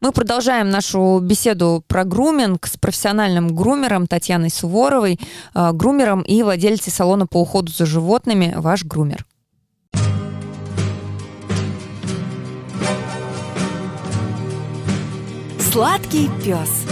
[0.00, 5.20] Мы продолжаем нашу беседу про груминг с профессиональным грумером Татьяной Суворовой,
[5.54, 9.26] э, грумером и владельцей салона по уходу за животными «Ваш грумер».
[15.70, 16.86] Сладкий пес.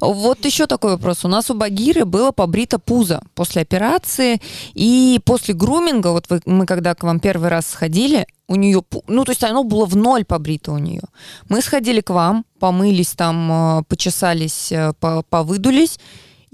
[0.00, 1.24] Вот еще такой вопрос.
[1.24, 4.40] У нас у Багиры было побрито пузо после операции,
[4.74, 9.24] и после груминга, вот вы, мы когда к вам первый раз сходили, у нее, ну,
[9.24, 11.02] то есть оно было в ноль побрито у нее.
[11.48, 15.98] Мы сходили к вам, помылись там, э, почесались, э, повыдулись,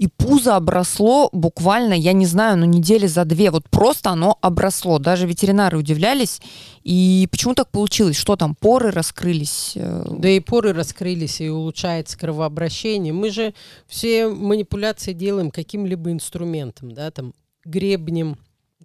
[0.03, 3.51] и пузо обросло буквально, я не знаю, ну недели за две.
[3.51, 4.99] Вот просто оно обросло.
[4.99, 6.41] Даже ветеринары удивлялись.
[6.83, 8.17] И почему так получилось?
[8.17, 9.71] Что там, поры раскрылись?
[9.75, 10.05] Э?
[10.09, 13.13] Да и поры раскрылись, и улучшается кровообращение.
[13.13, 13.53] Мы же
[13.87, 17.33] все манипуляции делаем каким-либо инструментом, да, там,
[17.63, 18.37] гребнем,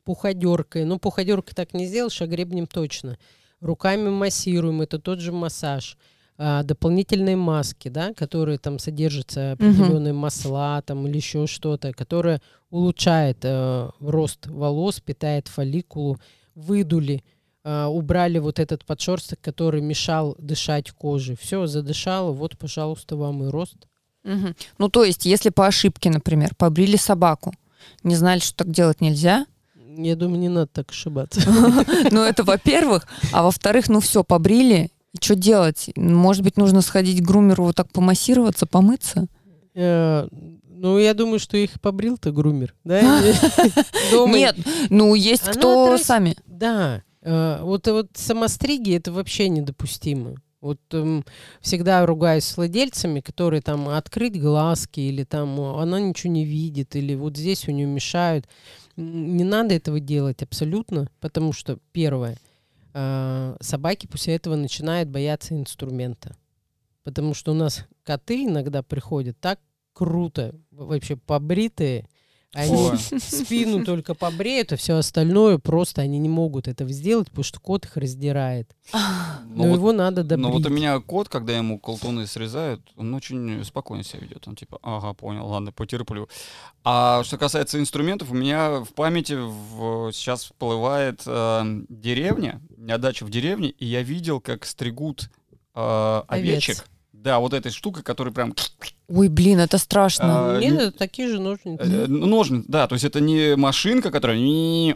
[0.05, 0.85] пуходеркой.
[0.85, 3.19] Ну, пуходеркой так не сделаешь, а гребнем точно.
[3.61, 5.99] Руками массируем, это тот же массаж
[6.41, 10.21] а, дополнительные маски, да, которые там содержатся определенные угу.
[10.21, 12.41] масла там или еще что-то, которое
[12.71, 16.21] улучшает э, рост волос, питает фолликулу,
[16.55, 17.25] выдули,
[17.65, 21.35] э, убрали вот этот подшерсток, который мешал дышать коже.
[21.35, 23.89] Все, задышало, вот, пожалуйста, вам и рост.
[24.25, 24.55] Угу.
[24.79, 27.53] Ну, то есть, если по ошибке, например, побрили собаку,
[28.05, 31.41] не знали, что так делать нельзя, я думаю, не надо так ошибаться.
[32.13, 33.09] Ну, это во-первых.
[33.33, 35.91] А во-вторых, ну все, побрили, что делать?
[35.97, 39.27] Может быть, нужно сходить к грумеру, вот так помассироваться, помыться?
[39.75, 40.29] Э,
[40.69, 43.01] ну, я думаю, что их побрил-то грумер, да?
[44.13, 44.57] Нет,
[44.91, 46.37] ну, есть кто сами.
[46.47, 50.37] Да, э, вот, вот самостриги это вообще недопустимо.
[50.61, 51.25] Вот эм,
[51.61, 57.15] всегда ругаюсь с владельцами, которые там открыть глазки, или там она ничего не видит, или
[57.15, 58.47] вот здесь у нее мешают.
[58.97, 62.37] Не надо этого делать абсолютно, потому что первое–
[62.99, 66.37] э, собаки после этого начинают бояться инструмента.
[67.05, 69.61] Потому что у нас коты иногда приходят так
[69.93, 72.09] круто, вообще побритые,
[72.55, 77.61] они спину только побреют, а все остальное просто они не могут этого сделать, потому что
[77.61, 78.75] кот их раздирает.
[78.93, 78.99] Но,
[79.47, 80.47] но вот, его надо добрить.
[80.47, 84.49] Но вот у меня кот, когда ему колтуны срезают, он очень спокойно себя ведет.
[84.49, 86.29] Он типа, ага, понял, ладно, потерплю.
[86.85, 93.25] А что касается инструментов, у меня в памяти в, сейчас всплывает э, деревня, у дача
[93.25, 95.31] в деревне, и я видел, как стригут
[95.75, 96.79] э, овечек.
[96.79, 96.85] Овец.
[97.13, 98.55] Да, вот этой штукой, которая прям
[99.09, 100.57] Ой, блин, это страшно.
[100.57, 101.83] А, Нет, это такие же ножницы.
[101.83, 104.39] Э, ножницы, да, то есть это не машинка, которая,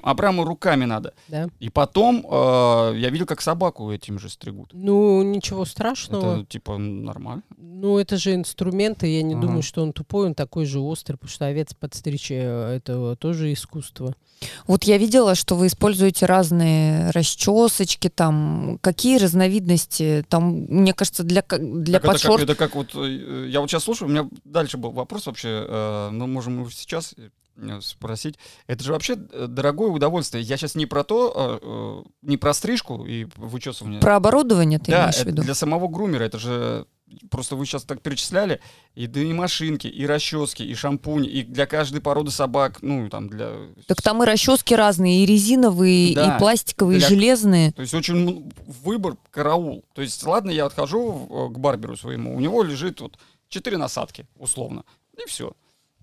[0.03, 1.15] а прямо руками надо.
[1.29, 1.49] Да.
[1.61, 4.71] И потом э, я видел, как собаку этим же стригут.
[4.75, 6.41] Ну, ничего страшного.
[6.41, 7.43] Это типа нормально.
[7.59, 9.47] Ну, это же инструменты, я не ага.
[9.47, 13.53] думаю, что он тупой, он такой же острый, потому что овец подстричь э, это тоже
[13.53, 14.15] искусство.
[14.67, 21.43] Вот я видела, что вы используете разные расчесочки, там, какие разновидности, там, мне кажется, для,
[21.49, 22.43] для так подшорт...
[22.43, 25.27] Это как, это как вот, э, я вот сейчас слушаю, у меня дальше был вопрос
[25.27, 28.39] вообще, э, ну, можем сейчас э, спросить.
[28.67, 30.43] Это же вообще дорогое удовольствие.
[30.43, 34.01] Я сейчас не про то, не про стрижку и вычесывание.
[34.01, 35.43] Про оборудование ты да, имеешь в виду?
[35.43, 36.25] для самого грумера.
[36.25, 36.87] Это же
[37.31, 38.61] просто вы сейчас так перечисляли,
[38.95, 43.29] и, да, и машинки, и расчески, и шампунь, и для каждой породы собак, ну, там,
[43.29, 43.51] для...
[43.87, 47.07] Так там и расчески разные, и резиновые, да, и пластиковые, для...
[47.07, 47.73] и железные.
[47.73, 48.51] То есть очень
[48.83, 49.85] выбор караул.
[49.95, 53.19] То есть, ладно, я отхожу к барберу своему, у него лежит вот
[53.53, 54.85] четыре насадки, условно,
[55.17, 55.53] и все.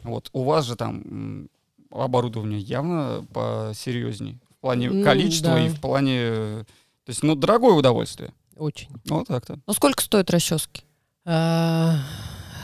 [0.04, 1.50] Вот, у вас же там
[1.92, 5.66] оборудование явно посерьезнее в плане количества да.
[5.66, 6.66] и в плане...
[7.06, 8.32] То есть, ну, дорогое удовольствие.
[8.56, 8.90] Очень.
[9.06, 9.60] Вот так-то.
[9.66, 10.84] Ну, сколько стоят расчески?
[11.26, 11.98] А,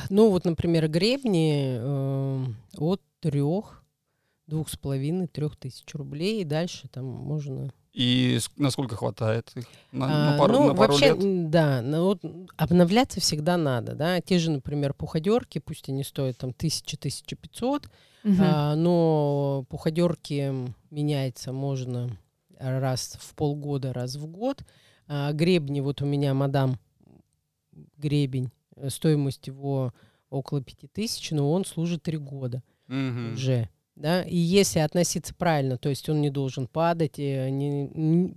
[0.09, 2.45] ну, вот, например, гребни э,
[2.77, 3.83] от трех,
[4.45, 7.71] двух с половиной, трех тысяч рублей, и дальше там можно...
[7.95, 9.63] И насколько хватает их?
[9.93, 11.49] На, а, на пару, ну, на пару вообще, лет?
[11.49, 12.19] да, ну, вот
[12.57, 14.19] обновляться всегда надо, да.
[14.19, 17.89] Те же, например, пуходерки, пусть они стоят там тысяча-тысяча пятьсот,
[18.37, 20.53] а, но пуходерки
[20.91, 22.09] меняется можно
[22.59, 24.63] раз в полгода, раз в год.
[25.07, 26.77] А, гребни, вот у меня мадам
[27.95, 29.93] гребень, э, стоимость его
[30.29, 33.33] около 5000, но он служит 3 года mm-hmm.
[33.33, 33.69] уже.
[33.95, 34.23] Да?
[34.23, 38.35] И если относиться правильно, то есть он не должен падать, и не, не,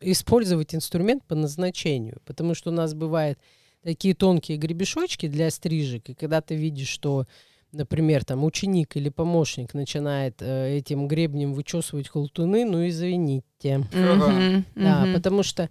[0.00, 2.20] использовать инструмент по назначению.
[2.24, 3.38] Потому что у нас бывают
[3.82, 7.26] такие тонкие гребешочки для стрижек, и когда ты видишь, что,
[7.72, 13.44] например, там ученик или помощник начинает э, этим гребнем вычесывать колтуны, ну извините.
[13.62, 14.64] Mm-hmm.
[14.74, 15.14] Да, mm-hmm.
[15.14, 15.70] потому что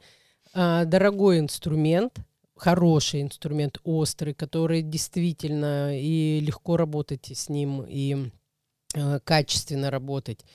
[0.53, 2.13] э, дорогой инструмент,
[2.55, 8.29] хороший инструмент, острый, который действительно и легко работать с ним, и э,
[9.23, 10.45] качественно работать.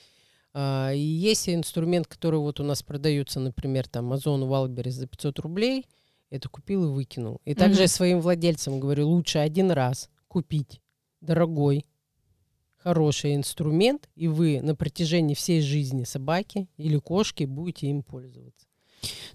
[0.53, 5.39] Э, и есть инструмент, который вот у нас продается, например, там Amazon Wildberries за 500
[5.39, 5.85] рублей.
[6.29, 7.41] это купил и выкинул.
[7.45, 10.81] И также своим владельцам говорю, лучше один раз купить
[11.21, 11.85] дорогой,
[12.77, 18.65] хороший инструмент, и вы на протяжении всей жизни собаки или кошки будете им пользоваться.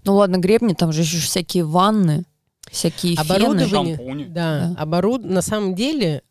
[0.03, 2.25] Ну ладно, гребни, там же еще всякие ванны,
[2.69, 3.25] всякие фены.
[3.25, 4.25] Оборудование- Шампуни.
[4.25, 4.81] Да, Да.
[4.81, 5.23] оборуд...
[5.23, 6.21] на самом деле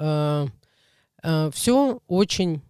[1.53, 2.63] все очень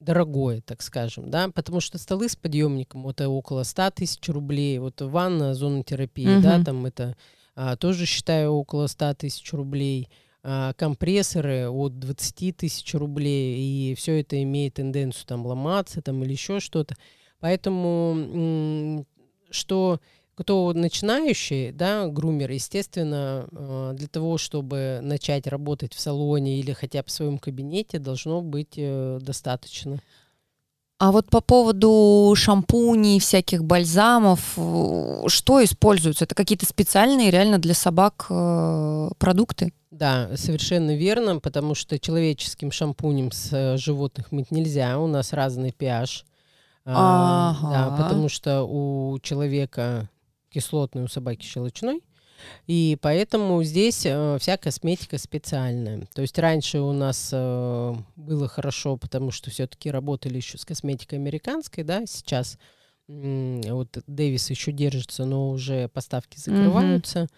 [0.00, 5.00] дорогое, так скажем, да, потому что столы с подъемником это около 100 тысяч рублей, вот
[5.00, 6.64] ванна, зонотерапия, да, Мгм.
[6.64, 7.16] там это
[7.54, 10.08] а, тоже считаю около 100 тысяч рублей,
[10.44, 16.32] А, компрессоры от 20 тысяч рублей, и все это имеет тенденцию там ломаться там или
[16.32, 16.96] еще что-то,
[17.38, 19.06] поэтому м,
[19.50, 20.00] что
[20.34, 27.00] кто начинающий, да, грумер, естественно, э, для того, чтобы начать работать в салоне или хотя
[27.02, 30.00] бы в своем кабинете, должно быть э, достаточно.
[30.98, 36.24] А вот по поводу шампуней, всяких бальзамов, э, что используется?
[36.24, 39.72] Это какие-то специальные реально для собак э, продукты?
[39.90, 46.24] Да, совершенно верно, потому что человеческим шампунем с животных мыть нельзя, у нас разный pH.
[46.84, 48.02] А, Да, Ага.
[48.02, 50.08] потому что у человека
[50.52, 52.02] кислотный, у собаки щелочной.
[52.66, 56.06] И поэтому здесь э, вся косметика специальная.
[56.14, 61.18] То есть раньше у нас э, было хорошо, потому что все-таки работали еще с косметикой
[61.18, 62.58] американской, да, сейчас
[63.08, 67.28] м, вот Дэвис еще держится, но уже поставки закрываются.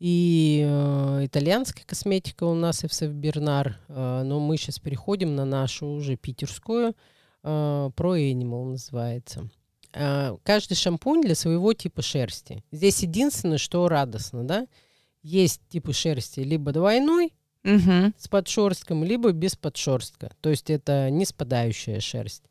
[0.00, 5.86] И э, итальянская косметика у нас FSF Бернар, э, но мы сейчас переходим на нашу
[5.88, 6.94] уже питерскую,
[7.42, 9.50] э, Pro Animal называется.
[9.92, 12.62] Э, каждый шампунь для своего типа шерсти.
[12.70, 14.66] Здесь единственное, что радостно, да,
[15.22, 17.32] есть типы шерсти либо двойной
[17.64, 18.14] Мгм.
[18.16, 20.30] с подшерстком, либо без подшерстка.
[20.40, 22.44] То есть это не спадающая шерсть.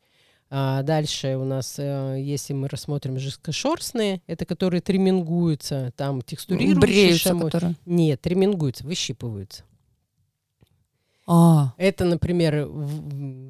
[0.52, 7.28] А дальше у нас, э, если мы рассмотрим жесткошерстные, это которые тремингуются, там текстурирующие Бреются,
[7.30, 7.50] шампунь.
[7.50, 7.74] которые.
[7.86, 9.62] Нет, тремингуются, выщипываются.
[11.26, 12.68] А, Это, например,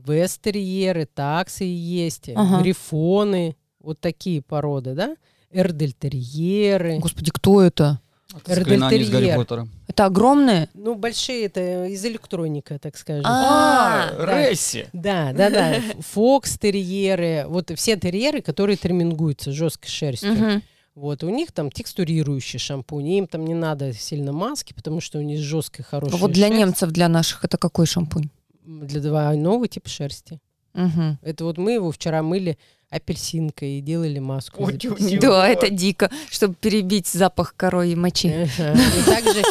[0.07, 2.63] вестерьеры, таксы есть, Ага.
[2.63, 5.17] грифоны, вот такие породы, да?
[5.53, 6.99] Эрдельтерьеры.
[6.99, 8.01] господи, кто это?
[8.33, 9.37] Это заклинание из Гарри Эрдельтерьер.
[9.39, 9.69] Поттера.
[9.89, 10.69] Это огромные?
[10.75, 13.25] Ну, большие это из электроника, так скажем.
[13.27, 14.49] А, да.
[14.51, 14.87] Ресси!
[14.93, 15.75] Да, да, да.
[15.99, 20.63] Фокс-терьеры, вот все терьеры, которые тремингуются жесткой шерстью.
[20.95, 25.23] Вот, у них там текстурирующие шампуни, им там не надо сильно маски, потому что у
[25.23, 26.61] них жесткая, А хорошая Вот для шерсть.
[26.61, 28.29] немцев, для наших, это какой шампунь?
[28.65, 30.41] Для двойного типа шерсти.
[30.75, 31.19] Мгм.
[31.23, 32.59] Это вот мы его вчера мыли
[32.91, 34.65] апельсинкой и делали маску.
[34.65, 34.79] Ой.
[35.21, 37.55] Да, это дико, чтобы перебить запах
[37.97, 38.49] мочи.
[38.59, 38.75] Ага.
[38.75, 39.43] И также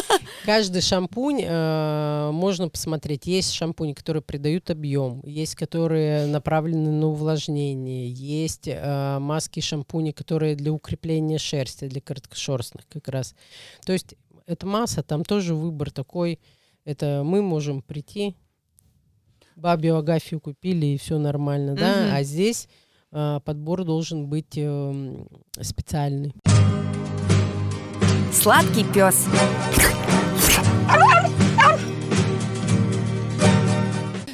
[0.44, 3.26] каждый шампунь э, можно посмотреть.
[3.26, 10.54] Есть шампуни, которые придают объем, есть которые направлены на увлажнение, есть э, маски шампуни, которые
[10.54, 13.34] для укрепления шерсти, для короткошерстных как раз.
[13.86, 14.16] То есть
[14.46, 16.38] эта масса, там тоже выбор такой.
[16.84, 18.34] Это мы можем прийти,
[19.56, 22.14] бабью агафью купили и все нормально, да.
[22.14, 22.68] А здесь
[23.10, 25.26] подбор должен быть эм,
[25.60, 26.34] специальный.
[28.32, 29.26] Сладкий пес.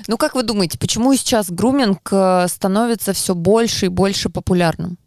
[0.08, 4.98] Ну, как вы думаете, почему сейчас груминг э, становится все больше и больше популярным?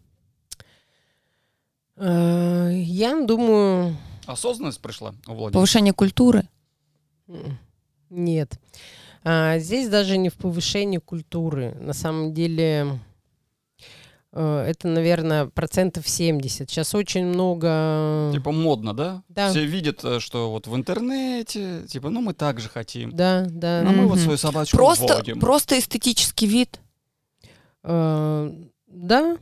[1.95, 3.95] Э, Я думаю,
[4.25, 5.53] Осознанность пришла у Владимира.
[5.53, 6.47] Повышение культуры?
[8.09, 8.59] нет.
[9.23, 11.75] А, Здесь даже не в повышении культуры.
[11.79, 12.89] На самом деле э,
[14.37, 16.69] это, наверное, процентов 70.
[16.69, 18.31] Сейчас очень много...
[18.33, 19.23] Типа модно, да?
[19.27, 19.49] Да.
[19.49, 23.11] Все видят, э, что вот в интернете, типа, ну мы так же хотим.
[23.11, 23.81] Да, да.
[23.81, 25.39] А мы вот свою собачку Просто, вводим.
[25.39, 26.79] просто эстетический вид.
[27.83, 28.51] Э,
[28.87, 29.37] Да,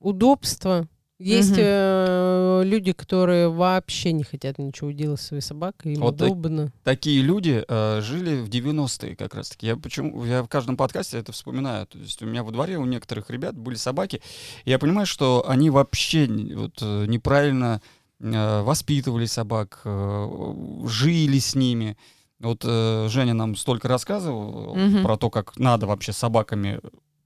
[0.00, 0.86] удобство.
[1.24, 6.28] Есть э, люди, которые вообще не хотят ничего делать со своей собакой, им Вот так-
[6.28, 6.72] удобно.
[6.82, 9.66] Такие люди э, жили в 90-е как раз-таки.
[9.68, 11.86] Я, почему, я в каждом подкасте это вспоминаю.
[11.86, 14.20] То есть у меня во дворе у некоторых ребят были собаки.
[14.64, 17.80] И я понимаю, что они вообще вот, э, неправильно
[18.20, 20.54] э, воспитывали собак, э,
[20.86, 21.96] жили с ними.
[22.40, 25.02] Вот э, Женя нам столько рассказывал Мгм.
[25.02, 26.80] про то, как надо вообще с собаками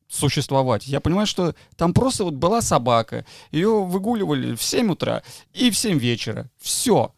[0.08, 0.86] существовать.
[0.86, 5.22] Я понимаю, что там просто вот была собака, ее выгуливали в 7 утра
[5.52, 6.50] и в 7 вечера.
[6.58, 7.12] Все.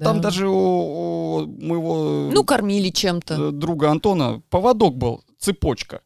[0.00, 0.22] Там Да.
[0.24, 3.34] даже у, у моего Ну, кормили чем-то.
[3.34, 6.00] э, друга Антона поводок был, цепочка.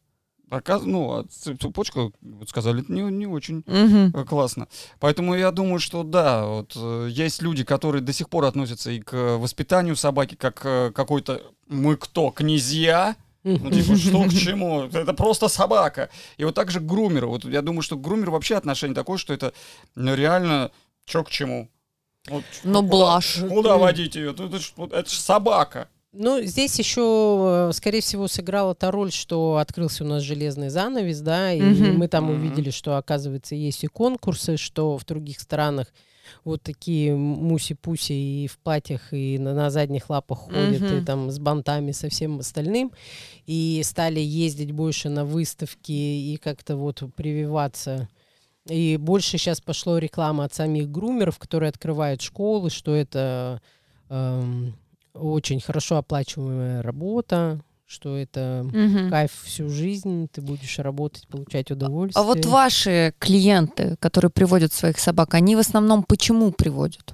[0.51, 1.25] Оказ- ну, а
[1.59, 4.67] цепочка, вот сказали, не, не очень э, классно.
[4.99, 8.99] Поэтому я думаю, что да, вот э, есть люди, которые до сих пор относятся и
[8.99, 13.15] к воспитанию собаки как э, какой-то мы кто, князья?
[13.43, 14.83] Ну, типа, что к чему?
[14.83, 16.09] Это просто собака.
[16.37, 17.29] И вот так же к грумеру.
[17.29, 19.53] Вот я думаю, что к грумеру вообще отношение такое, что это
[19.95, 20.71] ну, реально
[21.05, 21.69] что к чему.
[22.27, 23.37] Вот, Но куда- блажь.
[23.47, 24.31] Куда водить ее?
[24.31, 25.87] Это ж это ж собака.
[26.11, 31.19] Ну, здесь еще, э, скорее всего, сыграла та роль, что открылся у нас железный занавес,
[31.21, 31.97] да, и Мгм.
[31.99, 32.33] мы там Мгм.
[32.39, 35.87] увидели, что, оказывается, есть и конкурсы, что в других странах
[36.43, 41.05] вот такие муси-пуси и в платьях, и на, на задних лапах ходят, и Мгм.
[41.05, 42.91] там с бантами, со всем остальным,
[43.45, 48.09] и стали ездить больше на выставки и как-то вот прививаться.
[48.67, 53.61] И больше сейчас пошло реклама от самих грумеров, которые открывают школы, что это
[54.09, 54.75] эм,
[55.13, 59.09] очень хорошо оплачиваемая работа, что это Мгм.
[59.09, 62.21] кайф всю жизнь, ты будешь работать, получать удовольствие.
[62.21, 67.13] А вот ваши клиенты, которые приводят своих собак, они в основном почему приводят?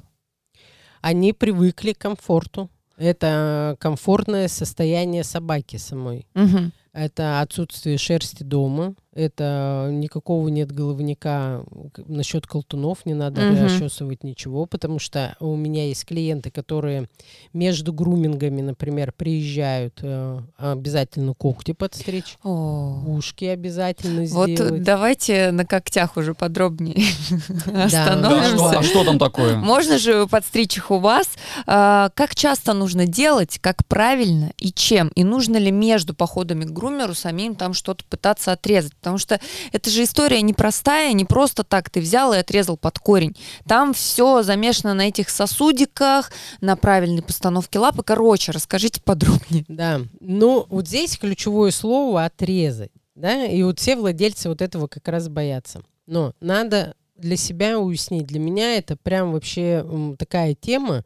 [1.02, 2.70] Они привыкли к комфорту.
[2.98, 6.28] Это комфортное состояние собаки самой.
[6.34, 6.74] Мгм.
[6.92, 8.96] Это отсутствие шерсти дома.
[9.16, 11.64] Это никакого нет головника
[12.06, 13.64] насчет колтунов, не надо Мгм.
[13.64, 17.08] расчесывать ничего, потому что у меня есть клиенты, которые
[17.54, 23.04] между грумингами, например, приезжают э, обязательно когти подстричь, О.
[23.08, 24.84] ушки обязательно Вот сделать.
[24.84, 26.98] давайте на когтях уже подробнее
[27.74, 28.80] остановимся.
[28.80, 29.56] а что там такое?
[29.56, 31.30] Можно же подстричь их у вас.
[31.68, 35.08] А, Как часто нужно делать, как правильно и чем?
[35.16, 38.92] И нужно ли между походами к грумеру самим там что-то пытаться отрезать?
[39.06, 39.40] Потому что
[39.72, 43.38] это же история непростая, не просто так ты взял и отрезал под корень.
[43.68, 48.02] Там все замешано на этих сосудиках, на правильной постановке лапы.
[48.02, 49.64] Короче, расскажите подробнее.
[49.68, 55.08] Да, ну вот здесь ключевое слово отрезать, да, и вот все владельцы вот этого как
[55.08, 55.84] раз боятся.
[56.08, 59.86] Но надо для себя уяснить, для меня это прям вообще
[60.18, 61.06] такая тема,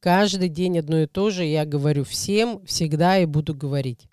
[0.00, 4.06] каждый день одно и то же я говорю всем, всегда и буду говорить.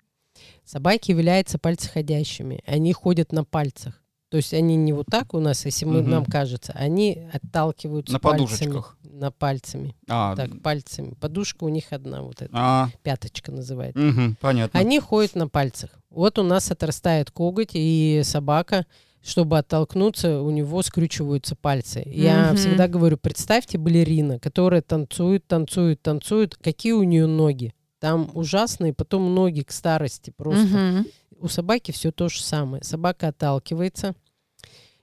[0.70, 4.00] Собаки являются пальцеходящими, они ходят на пальцах.
[4.28, 6.10] То есть они не вот так у нас, если мы, Мгм.
[6.10, 8.96] нам кажется, они отталкиваются На пальцами, подушечках.
[9.02, 9.96] на пальцами.
[10.08, 11.14] А, Так, пальцами.
[11.20, 14.00] Подушка у них одна, вот эта а, пяточка называется.
[14.00, 14.78] мгм, понятно.
[14.78, 15.90] Они ходят на пальцах.
[16.08, 18.86] Вот у нас отрастает коготь, и собака,
[19.20, 22.04] чтобы оттолкнуться, у него скрючиваются пальцы.
[22.06, 22.56] Я Мгм.
[22.56, 26.54] всегда говорю, представьте балерина, которая танцует, танцует, танцует.
[26.54, 27.74] Какие у нее ноги?
[28.00, 30.64] Там ужасные, потом ноги к старости просто.
[30.64, 31.06] Мгм.
[31.38, 32.82] У собаки все то же самое.
[32.82, 34.14] Собака отталкивается.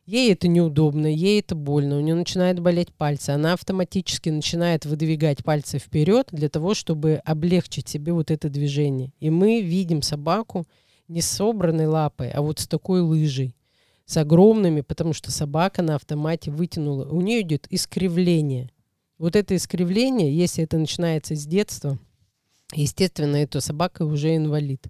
[0.08, 3.32] Ей это неудобно, ей это больно, у нее начинают болеть пальцы.
[3.32, 9.12] Она автоматически начинает выдвигать пальцы вперед для того, чтобы облегчить себе вот это движение.
[9.20, 10.66] И мы видим собаку
[11.10, 13.54] не с собранной лапой, а вот с такой лыжей,
[14.06, 17.06] с огромными, потому что собака на автомате вытянула.
[17.10, 18.70] У нее идет искривление.
[19.18, 22.00] Вот это искривление, если это начинается с детства,
[22.74, 24.88] естественно, эта собака уже инвалид.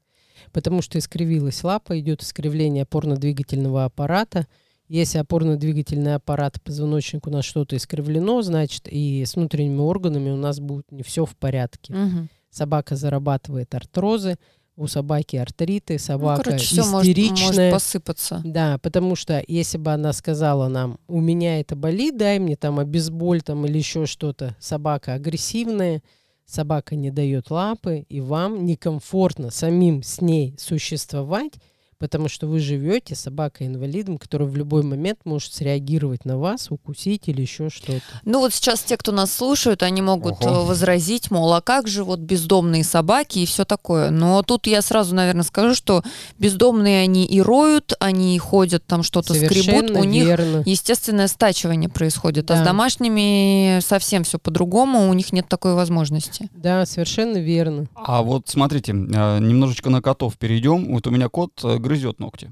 [0.51, 4.47] Потому что искривилась лапа, идет искривление опорно-двигательного аппарата.
[4.87, 10.59] Если опорно-двигательный аппарат, позвоночник у нас что-то искривлено, значит, и с внутренними органами у нас
[10.59, 11.93] будет не все в порядке.
[11.93, 12.29] Мгм.
[12.49, 14.37] Собака зарабатывает артрозы,
[14.77, 17.71] у собаки артриты, Ну, собака короче, все может, может истеричная.
[17.71, 18.41] посыпаться.
[18.45, 22.77] Да, потому что если бы она сказала нам, у меня это болит, дай мне там
[22.79, 26.03] обезболь там или еще что-то, собака агрессивная,
[26.47, 31.53] собака не дает лапы, и вам некомфортно самим с ней существовать,
[31.99, 37.23] потому что вы живете с собакой-инвалидом, которая в любой момент может среагировать на вас, укусить
[37.27, 38.01] или еще что-то.
[38.23, 40.63] Ну вот сейчас те, кто нас слушают, они могут Ого.
[40.63, 44.11] э, возразить, мол, а как же вот бездомные собаки и все такое.
[44.11, 46.03] Но тут я сразу, наверное, скажу, что
[46.37, 50.63] бездомные они и роют, они ходят там что-то скребут, у них верно.
[50.65, 52.49] естественное стачивание происходит.
[52.51, 52.65] А с Да.
[52.65, 56.49] домашними совсем все по-другому, у них нет такой возможности.
[56.53, 57.87] Да, совершенно верно.
[57.95, 58.95] А вот смотрите, э,
[59.39, 60.93] немножечко на котов перейдем.
[60.93, 62.51] Вот у меня кот э, грызет ногти.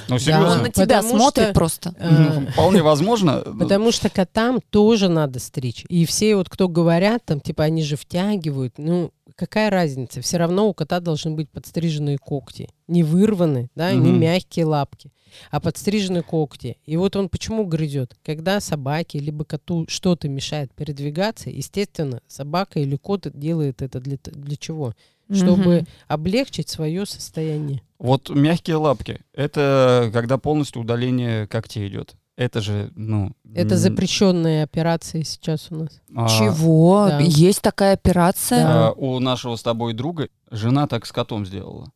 [0.08, 0.62] Ну, Он серьезно.
[0.62, 1.94] на тебя Потому смотрит что- просто.
[1.98, 3.38] Ну, Вполне возможно.
[3.58, 5.84] Потому что котам тоже надо стричь.
[5.88, 8.74] И все вот, кто говорят, там, типа, они же втягивают.
[8.78, 10.20] Ну, какая разница?
[10.20, 12.68] Все равно у кота должны быть подстриженные когти.
[12.86, 15.10] Не вырваны, да, не мягкие лапки,
[15.50, 16.76] а подстриженные когти.
[16.84, 18.16] И вот он почему грызет?
[18.24, 24.56] Когда собаке либо коту что-то мешает передвигаться, естественно, собака или кот делает это для, для
[24.56, 24.94] чего?
[25.32, 27.82] Чтобы облегчить свое состояние.
[27.98, 29.20] Вот мягкие лапки.
[29.32, 32.14] Это когда полностью удаление когтей идет.
[32.36, 33.32] Это же, ну...
[33.54, 36.02] Это м, запрещенная операция сейчас у нас.
[36.14, 37.06] а, Чего?
[37.08, 37.18] Да.
[37.20, 38.62] Есть такая операция?
[38.62, 38.88] Да.
[38.88, 41.90] а, У нашего с тобой друга жена так с котом сделала.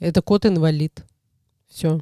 [0.00, 1.04] Это кот-инвалид.
[1.68, 2.00] Все.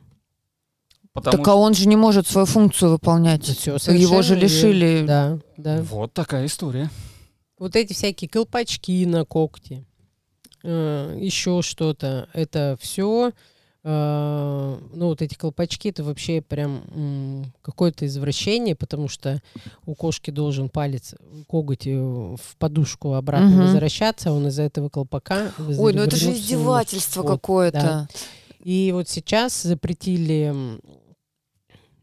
[1.13, 3.45] Потому Так а он же не может свою функцию выполнять.
[3.45, 4.87] Всё Его же лишили.
[5.03, 5.41] верно.
[5.59, 5.83] Да, да.
[5.83, 6.91] Вот такая история.
[7.59, 9.87] Вот эти всякие колпачки на когти,
[10.69, 13.33] еще что-то, это все
[13.87, 19.43] э, ну, вот эти колпачки, это вообще прям какое-то извращение, потому что
[19.85, 21.15] у кошки должен палец,
[21.49, 23.61] коготь э, в подушку обратно Мгм.
[23.67, 27.81] возвращаться, а он из-за этого колпака Ой, ну это же издевательство какое-то.
[27.81, 28.09] да.
[28.63, 30.55] И вот сейчас запретили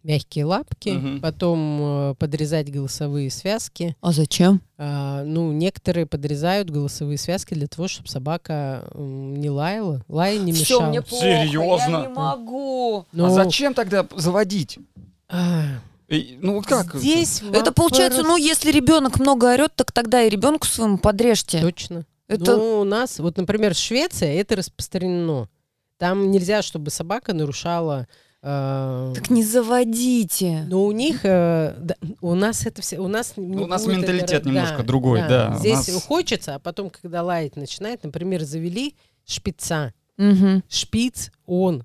[0.03, 1.21] мягкие лапки, Мгм.
[1.21, 1.79] потом
[2.11, 3.95] э, подрезать голосовые связки.
[4.01, 4.61] А зачем?
[4.77, 10.75] А, ну, некоторые подрезают голосовые связки для того, чтобы собака не лаяла, лай не Все,
[10.77, 10.89] мешал.
[10.89, 11.95] мне плохо, Серьезно?
[11.97, 13.05] я не могу.
[13.11, 14.79] Но, А зачем тогда заводить?
[15.29, 15.63] а,
[16.07, 16.95] И, ну вот как?
[16.95, 21.61] Здесь Это получается, вопрос- ну, если ребенок много орет, так тогда и ребенку своему подрежьте.
[21.61, 22.05] Точно.
[22.27, 25.47] Это Ну, у нас, вот, например, Швеция, это распространено.
[25.97, 28.07] Там нельзя, чтобы собака нарушала...
[28.43, 30.65] э, так не заводите.
[30.67, 33.85] Но у них, э, да, у нас это все, у нас не Ну, у нас
[33.85, 38.43] менталитет это- немножко другой, да, у Здесь нас- хочется, а потом, когда лаять начинает, например,
[38.43, 38.95] завели
[39.25, 39.93] шпица.
[40.17, 40.63] Мгм.
[40.69, 41.83] Шпиц, он,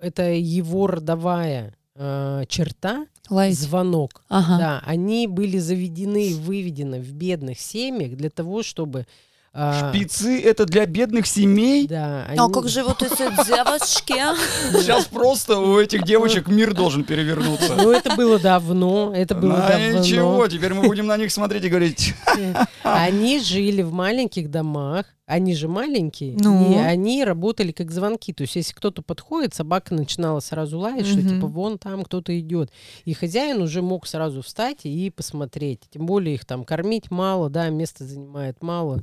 [0.00, 3.58] это его родовая э, черта, Лаять.
[3.58, 4.22] звонок.
[4.28, 4.58] Ага.
[4.58, 9.06] Да, они были заведены и выведены в бедных семьях для того, чтобы...
[9.58, 11.86] а, Шпицы это для бедных семей?
[11.88, 14.14] Да, А они- как же вот эти девочки?
[14.82, 17.74] Сейчас просто у этих девочек мир должен перевернуться.
[17.76, 19.98] Ну, это было давно, это было А давно.
[20.00, 22.14] ничего, теперь мы будем на них смотреть и говорить.
[22.82, 26.72] Они жили в маленьких домах, они же маленькие, Ну?
[26.72, 28.32] и они работали как звонки.
[28.32, 31.28] То есть, если кто-то подходит, собака начинала сразу лаять, что Мгм.
[31.28, 32.70] типа вон там кто-то идет.
[33.04, 35.80] И хозяин уже мог сразу встать и посмотреть.
[35.90, 39.00] Тем более их там кормить мало, да, место занимает мало.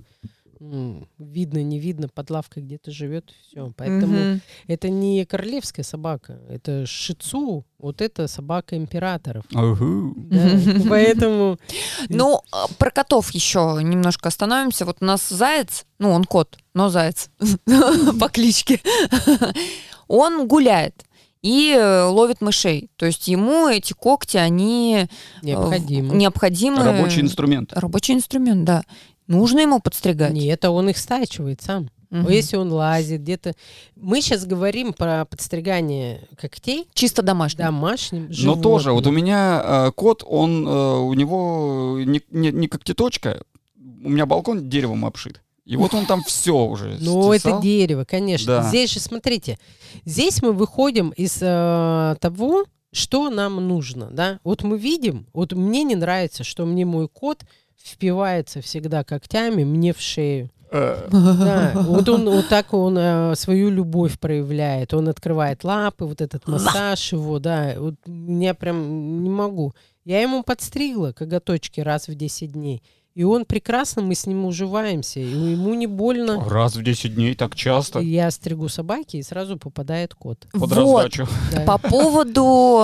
[1.17, 3.73] Видно, не видно, под лавкой где-то живет, все.
[3.75, 4.41] Поэтому Мгм.
[4.67, 9.43] это не королевская собака, это шицу, вот это собака императоров.
[9.53, 10.13] Ага.
[10.15, 10.39] да.
[10.89, 11.59] Поэтому
[12.07, 14.85] Ну, а, про котов еще немножко остановимся.
[14.85, 17.29] Вот у нас заяц, ну, он кот, но заяц
[18.19, 18.79] по кличке.
[20.07, 21.05] Он гуляет
[21.41, 22.89] и э, ловит мышей.
[22.95, 26.13] То есть ему эти когти, они э, необходимо.
[26.15, 26.83] необходимы.
[26.83, 27.73] Рабочий инструмент.
[27.73, 28.83] Рабочий инструмент, да.
[29.27, 30.33] Нужно ему подстригать.
[30.33, 31.89] Нет, а он их стачивает сам.
[32.13, 32.29] Мгм.
[32.29, 33.53] Если он лазит где-то.
[33.95, 38.63] Мы сейчас говорим про подстригание когтей Чисто домашним Но животным.
[38.63, 43.41] тоже, вот у меня э, кот, он, э, у него не, не, не когтеточка,
[43.75, 45.41] у меня балкон деревом обшит.
[45.65, 48.57] И вот он там все уже Ну, это дерево, конечно.
[48.57, 48.63] Да.
[48.69, 49.57] Здесь же, смотрите,
[50.05, 54.39] здесь мы выходим из э, того, что нам нужно, да.
[54.43, 57.43] Вот мы видим, вот мне не нравится, что мне мой кот
[57.81, 60.49] впивается всегда когтями мне в шею.
[60.71, 64.93] Э, Да, вот он вот так он э, свою любовь проявляет.
[64.93, 67.75] Он открывает лапы, вот этот массаж его, да.
[67.77, 69.73] Вот я прям не могу.
[70.05, 72.81] Я ему подстригла коготочки раз в 10 дней.
[73.15, 75.19] И он прекрасно, мы с ним уживаемся.
[75.19, 76.43] И ему не больно.
[76.49, 77.99] Раз в 10 дней так часто.
[77.99, 80.47] Я стригу собаки, и сразу попадает кот.
[80.51, 80.71] Под Вот.
[80.73, 81.27] раздачу.
[81.51, 81.61] Да.
[81.61, 82.79] По поводу...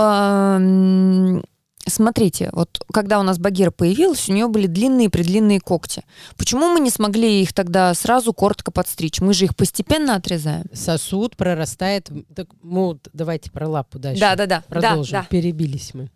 [1.89, 6.03] Смотрите, вот когда у нас Багира появилась, у нее были длинные-предлинные когти.
[6.37, 9.19] Почему мы не смогли их тогда сразу коротко подстричь?
[9.19, 10.65] Мы же их постепенно отрезаем.
[10.73, 12.09] Сосуд прорастает.
[12.35, 14.21] Так, ну, давайте про лапу дальше.
[14.21, 14.63] Да, да, да.
[14.67, 15.11] Продолжим.
[15.13, 15.27] Да, да.
[15.29, 16.09] Перебились мы.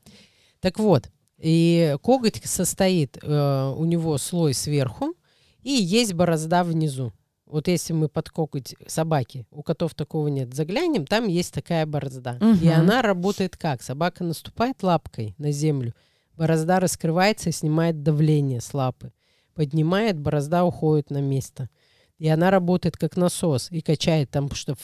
[0.59, 1.09] Так вот,
[1.39, 5.13] и коготь состоит, э, у него слой сверху,
[5.61, 7.11] и есть борозда внизу.
[7.53, 12.39] Вот если мы под коготь собаки, у котов такого нет, заглянем, там есть такая борозда.
[12.41, 12.71] И Мгм.
[12.71, 13.83] она работает как?
[13.83, 15.93] Собака наступает лапкой на землю,
[16.35, 19.13] борозда раскрывается и снимает давление с лапы.
[19.53, 21.69] Поднимает, борозда уходит на место.
[22.17, 24.75] И она работает как насос и качает там, что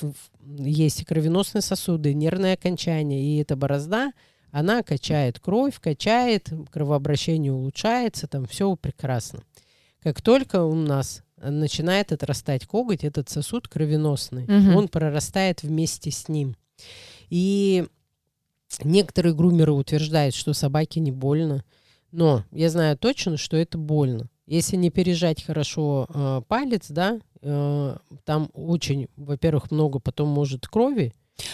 [0.45, 4.11] есть и кровеносные сосуды, и нервные окончания, и эта борозда,
[4.51, 9.41] она качает кровь, качает, кровообращение улучшается, там все прекрасно.
[10.03, 14.75] Как только у нас начинает отрастать коготь, этот сосуд кровеносный, Мгм.
[14.75, 16.55] он прорастает вместе с ним.
[17.29, 17.85] И
[18.83, 21.63] некоторые грумеры утверждают, что собаке не больно,
[22.11, 24.29] но я знаю точно, что это больно.
[24.47, 31.13] Если не пережать хорошо э, палец, да, э, там очень, во-первых, много потом может крови.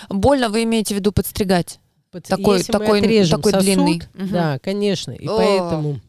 [0.10, 1.80] Больно вы имеете в виду подстригать?
[2.12, 4.02] Под- Такой- Если мы такой- отрежем такой сосуд, длинный.
[4.32, 5.12] Да, конечно.
[5.12, 5.36] И О.
[5.38, 6.00] поэтому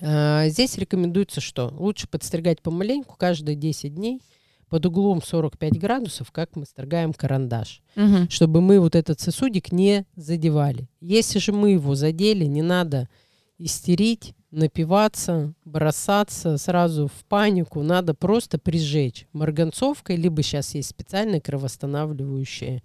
[0.00, 1.72] здесь рекомендуется что?
[1.76, 4.20] Лучше подстригать помаленьку каждые 10 дней
[4.68, 8.28] под углом 45 градусов, как мы строгаем карандаш, Мгм.
[8.28, 10.88] чтобы мы вот этот сосудик не задевали.
[11.00, 13.08] Если же мы его задели, не надо
[13.58, 17.82] истерить, напиваться, бросаться сразу в панику.
[17.82, 22.82] Надо просто прижечь марганцовкой, либо сейчас есть специальные кровоостанавливающие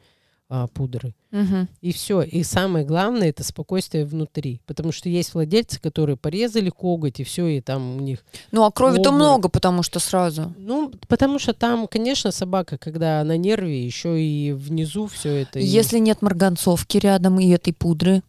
[0.50, 1.16] а, пудры.
[1.32, 1.68] Мгм.
[1.82, 2.22] И все.
[2.22, 4.62] И самое главное это спокойствие внутри.
[4.68, 8.24] Потому что есть владельцы, которые порезали коготь, и все, и там у них.
[8.52, 10.54] Ну, а крови-то много, потому что сразу.
[10.58, 15.60] Ну, потому что там, конечно, собака, когда на нерве, еще и внизу все это.
[15.60, 18.22] и Если нет марганцовки рядом и этой пудры.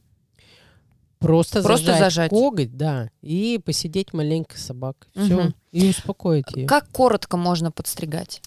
[1.18, 2.30] просто, просто зажать, зажать.
[2.30, 5.08] коготь, да, и посидеть маленько с собакой.
[5.14, 5.52] Все.
[5.72, 6.66] И успокоить ее.
[6.66, 8.40] Как коротко можно подстригать?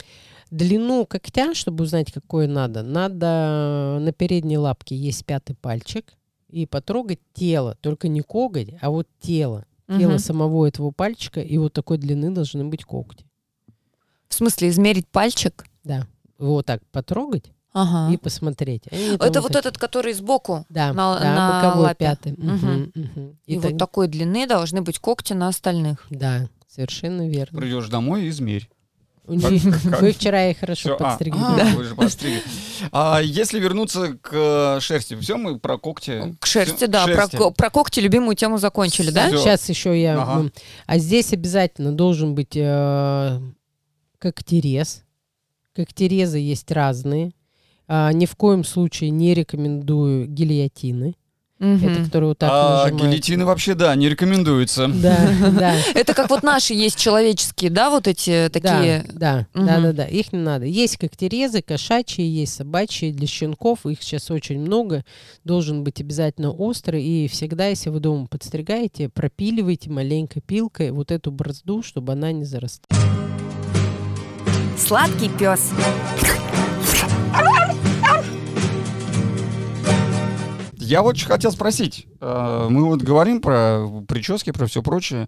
[0.51, 6.05] Длину когтя, чтобы узнать, какое надо, надо на передней лапке есть пятый пальчик
[6.49, 7.75] и потрогать тело.
[7.81, 9.65] Только не коготь, а вот тело.
[9.87, 10.19] Тело Мгм.
[10.19, 13.25] самого этого пальчика, и вот такой длины должны быть когти.
[14.27, 15.65] В смысле, измерить пальчик?
[15.85, 16.05] Да.
[16.37, 18.13] Вот так потрогать Ага.
[18.13, 18.83] и посмотреть.
[18.91, 20.65] Они Это вот так- этот, который сбоку.
[20.67, 22.05] Да, на- да, на боковой лапе.
[22.05, 22.33] пятый.
[22.33, 23.37] Мгм, мгм.
[23.45, 26.05] И, И вот так- такой длины должны быть когти на остальных.
[26.09, 27.57] Да, совершенно верно.
[27.59, 28.69] Придешь домой и измерь.
[29.27, 31.39] Вы вчера их хорошо а, подстригли.
[32.91, 33.17] а.
[33.17, 36.35] А если вернуться к шерсти, все мы про когти.
[36.39, 37.05] К шерсти, да.
[37.55, 39.29] Про, когти любимую тему закончили, да?
[39.29, 40.45] Сейчас еще я...
[40.85, 43.39] А здесь обязательно должен быть э,
[44.19, 45.03] когтерез.
[45.75, 47.33] Когтерезы есть разные.
[47.89, 51.15] Ни в коем случае не рекомендую гильотины.
[51.59, 51.87] Мгм.
[51.89, 53.11] Это которые вот так А нажимают.
[53.11, 54.87] гильотины вообще, да, не рекомендуется.
[54.87, 55.17] Да,
[55.59, 55.75] да.
[55.95, 59.05] Это как вот наши есть человеческие, да, вот эти такие.
[59.11, 60.05] Да, да, да, да, да.
[60.05, 60.65] Их не надо.
[60.65, 63.85] Есть когтерезы, кошачьи, есть собачьи для щенков.
[63.85, 65.03] Их сейчас очень много.
[65.43, 67.03] Должен быть обязательно острый.
[67.03, 72.45] И всегда, если вы дома подстригаете, пропиливайте маленькой пилкой вот эту борозду, чтобы она не
[72.45, 73.01] зарастала.
[74.77, 75.71] Сладкий пес.
[80.87, 82.07] Я вот хотел спросить.
[82.21, 85.27] э, Мы вот говорим про прически, про все прочее,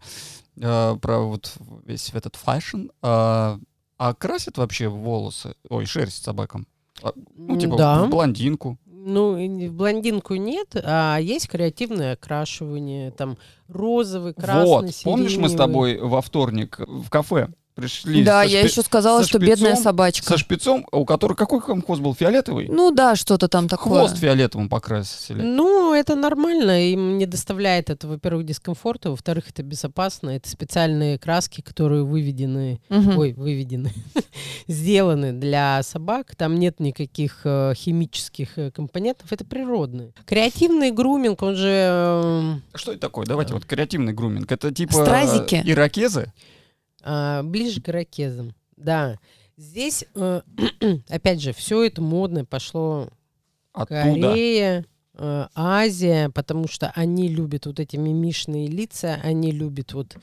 [0.57, 1.53] э, про вот
[1.85, 2.87] весь этот fashion.
[3.01, 3.59] А
[3.97, 6.65] а красят вообще волосы, ой, шерсть собакам?
[7.03, 8.03] А, Ну, типа да.
[8.05, 8.77] в блондинку.
[8.85, 15.51] Ну, в блондинку нет, а есть креативное окрашивание, там розовый, красный, вот, помнишь, мы с
[15.51, 15.57] сиреневый.
[15.57, 20.27] тобой во вторник в кафе пришли Да, я шпи- еще сказала, что бедная шпицом, собачка.
[20.27, 22.67] со шпицом, у которого какой хвост был, фиолетовый?
[22.67, 23.99] Ну да, что-то там такое.
[23.99, 25.41] Хвост фиолетовым покрасили.
[25.41, 31.61] Ну, это нормально, им не доставляет это, во-первых, дискомфорта, во-вторых, это безопасно, это специальные краски,
[31.61, 33.17] которые выведены, Мгм.
[33.17, 33.91] ой, выведены,
[34.67, 40.13] сделаны для собак, там нет никаких э, химических э, компонентов, это природные.
[40.25, 41.67] Креативный груминг, он же...
[41.69, 43.25] эм, Что это такое?
[43.25, 44.51] Давайте вот креативный груминг.
[44.51, 45.55] Это типа Стразики.
[45.55, 46.31] э, ирокезы?
[47.03, 48.53] А, ближе к ирокезам.
[48.77, 49.17] Да.
[49.57, 50.41] Здесь, э,
[51.09, 53.09] опять же, все это модное пошло
[53.73, 54.03] Оттуда.
[54.03, 54.85] Корея,
[55.15, 60.15] э, Азия, потому что они любят вот эти мимишные лица, они любят вот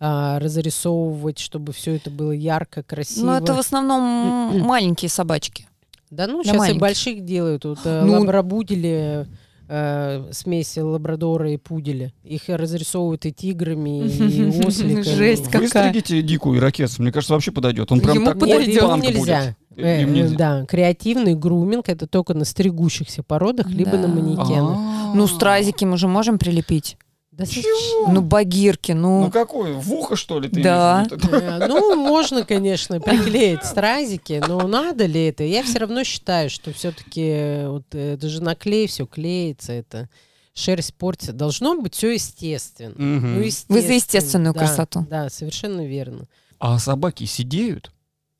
[0.00, 3.26] а, разрисовывать, чтобы все это было ярко, красиво.
[3.26, 5.66] Ну, это в основном маленькие собачки.
[6.10, 6.80] Да ну, для сейчас и маленьких.
[6.80, 7.64] больших делают.
[7.64, 9.26] Вот э, Ну- лабрабудили,
[9.68, 12.12] э, смеси лабрадора и пуделя.
[12.22, 15.02] Их разрисовывают и тиграми, и осликами.
[15.02, 15.60] Жесть какая.
[15.92, 16.98] Выстригите дикую ирокез.
[16.98, 17.90] Мне кажется, вообще подойдет.
[17.92, 18.82] Он прям Ему Нет, подойдет.
[18.82, 19.18] ему нельзя.
[19.20, 19.56] будет.
[19.76, 20.28] Э, э.
[20.36, 23.98] Да, креативный груминг это только на стригущихся породах, либо Да.
[23.98, 24.76] на манекенах.
[24.78, 25.12] А.
[25.14, 26.96] Ну, стразики мы же можем прилепить.
[27.36, 28.14] Да зачем?
[28.14, 29.30] Ну, багирки, Ну ну.
[29.30, 29.72] какой?
[29.72, 31.04] В ухо, что ли, ты Да.
[31.32, 35.42] Э, Ну, можно, конечно, приклеить стразики, но надо ли это?
[35.42, 40.08] Я все равно считаю, что все-таки вот э, это же на клей все клеится, это
[40.54, 41.32] шерсть портится.
[41.32, 42.94] Должно быть все естественно.
[42.96, 45.04] Ну, Вы за естественную да, красоту.
[45.10, 46.26] Да, совершенно верно.
[46.60, 47.90] А собаки сидеют?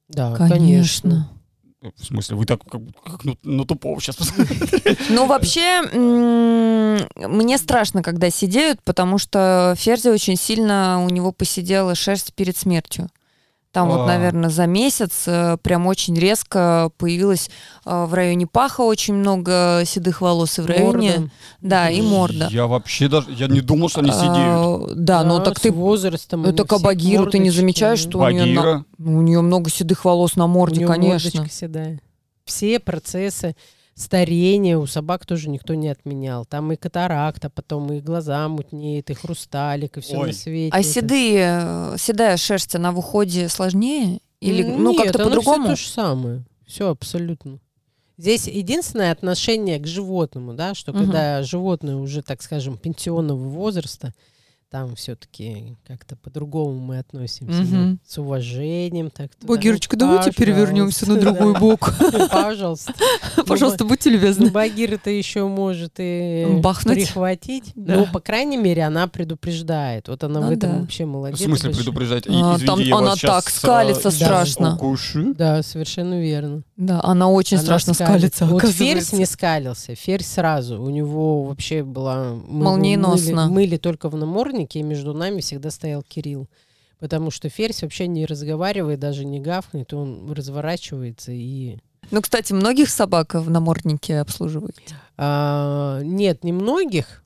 [0.08, 0.56] Да, Конечно.
[0.56, 1.30] конечно.
[1.96, 4.32] В смысле, вы так как, как ну, на тупого сейчас.
[5.10, 12.32] Ну, вообще, мне страшно, когда сидеют, потому что Ферзи очень сильно у него посидела шерсть
[12.34, 13.08] перед смертью.
[13.74, 13.96] Там А.
[13.96, 17.50] вот, наверное, за месяц э, прям очень резко появилось
[17.84, 21.10] э, в районе паха очень много седых волос и в районе...
[21.10, 21.30] Морда.
[21.60, 22.48] Да, и морда.
[22.52, 24.32] Я вообще даже, я не думал, что они сидеют.
[24.32, 25.72] А, Да, ну так с ты...
[25.72, 26.44] возрастом.
[26.44, 28.84] Это у всех Кабагиру ты не замечаешь, что у нее, Багира.
[29.00, 31.48] у нее много седых волос на У морде, неё конечно.
[31.50, 32.00] седая.
[32.44, 33.56] Все процессы
[33.94, 36.44] старения у собак тоже никто не отменял.
[36.44, 40.26] Там и катаракта, потом и глаза мутнеет, и хрусталик, и все Ой.
[40.28, 40.76] на свете.
[40.76, 44.20] А седые, э, седая шерсть, она в уходе сложнее?
[44.40, 45.64] Или, ну, нет, как-то по-другому?
[45.64, 46.44] Все то же самое.
[46.66, 47.60] Все абсолютно.
[48.16, 51.00] Здесь единственное отношение к животному, да, что Мгм.
[51.02, 54.12] когда животное уже, так скажем, пенсионного возраста,
[54.74, 57.62] там все-таки как-то по-другому мы относимся.
[57.62, 57.90] Мгм.
[57.92, 59.32] ну, С уважением так.
[59.36, 59.46] туда.
[59.46, 61.94] Багирочка, Ну, давайте перевернемся на другой бок.
[62.32, 62.92] Пожалуйста.
[63.46, 64.50] Пожалуйста, будьте Ну, любезны.
[64.50, 67.70] Багира-то еще может и прихватить.
[67.76, 70.08] Ну, по крайней мере, она предупреждает.
[70.08, 71.38] Вот она Ну в этом вообще В молодец.
[71.40, 71.84] смысле большая.
[71.84, 72.24] предупреждать?
[72.28, 74.76] А, там я она так скалится а, страшно.
[75.36, 76.64] Да, совершенно верно.
[76.76, 78.64] Да, она очень страшно скалится, Вот.
[78.64, 79.94] Ферзь не скалился.
[79.94, 80.82] Ферзь сразу.
[80.82, 82.34] У него вообще была...
[82.48, 83.44] Молниеносно.
[83.46, 86.48] Мыли, мыли только в наморднике, и между нами всегда стоял Кирилл.
[87.00, 89.92] Потому что Ферзь вообще не разговаривает, даже не гавкнет.
[89.92, 91.78] Он разворачивается и...
[92.10, 94.96] Ну, кстати, многих собак в наморднике обслуживаете?
[95.16, 97.24] А, нет, немногих.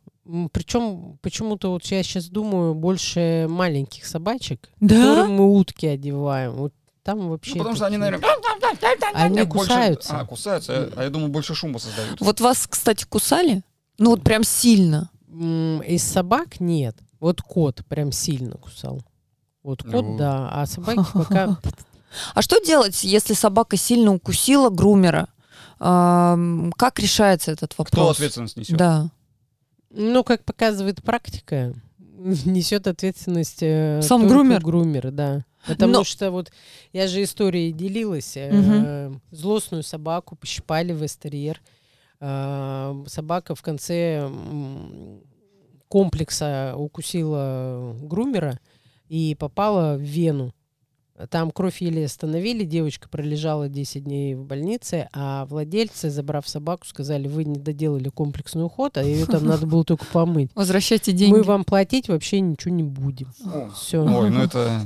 [0.52, 6.52] Причем почему-то вот я сейчас думаю больше маленьких собачек, которым мы утки одеваем.
[6.52, 6.72] Вот
[7.02, 7.52] там вообще...
[7.52, 8.28] Ну, потому что они, наверное,
[9.14, 10.18] Они больше- кусаются.
[10.20, 10.72] А, кусаются.
[10.74, 12.20] А- А я думаю, больше шума создают.
[12.20, 13.62] Вот вас, кстати, кусали?
[13.98, 15.10] Ну, вот прям сильно.
[15.30, 16.96] Из собак нет.
[17.20, 19.02] Вот кот прям сильно кусал.
[19.62, 20.16] Вот кот, Ну.
[20.18, 20.48] да.
[20.52, 21.58] А собаки пока...
[22.34, 25.28] А что делать, если собака сильно укусила грумера?
[25.78, 27.90] Как решается этот вопрос?
[27.92, 28.76] Кто ответственность несет?
[28.78, 29.10] Да.
[29.90, 31.74] Ну, как показывает практика,
[32.18, 34.60] несет ответственность э, Сам грумер?
[34.62, 35.44] грумер, да.
[35.66, 36.50] Потому Но- что вот
[36.92, 38.32] я же историей делилась.
[38.36, 41.60] э, Злостную собаку пощипали в эстерьер.
[42.20, 44.28] Э, Собака в конце
[45.88, 48.58] комплекса укусила грумера
[49.08, 50.54] и попала в вену.
[51.30, 57.26] Там кровь еле остановили, девочка пролежала 10 дней в больнице, а владельцы, забрав собаку, сказали,
[57.26, 60.50] вы не доделали комплексный уход, а ее там надо было только помыть.
[60.54, 61.34] Возвращайте деньги.
[61.36, 63.32] Мы вам платить вообще ничего не будем.
[63.74, 64.02] Все.
[64.02, 64.80] Ой, ну это...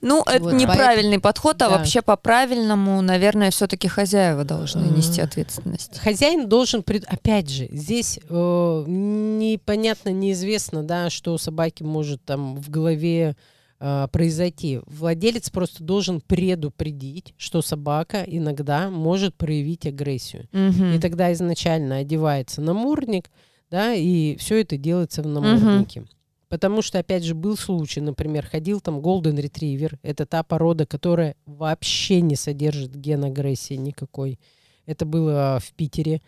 [0.00, 1.78] Ну, это Вот неправильный подход, а Да.
[1.78, 5.98] вообще по-правильному, наверное, все-таки хозяева должны нести ответственность.
[6.00, 12.56] Хозяин должен, пред- опять же, здесь э, непонятно, неизвестно, да, что у собаки может там
[12.56, 13.36] в голове
[13.82, 14.80] э, произойти.
[14.86, 20.48] Владелец просто должен предупредить, что собака иногда может проявить агрессию.
[20.52, 20.94] Мгм.
[20.94, 23.30] И тогда изначально одевается намордник,
[23.70, 26.04] да, и все это делается в наморднике.
[26.48, 29.98] Потому что, опять же, был случай, например, ходил там Golden Retriever.
[30.02, 34.38] Это та порода, которая вообще не содержит ген агрессии никакой.
[34.84, 36.20] Это было в Питере.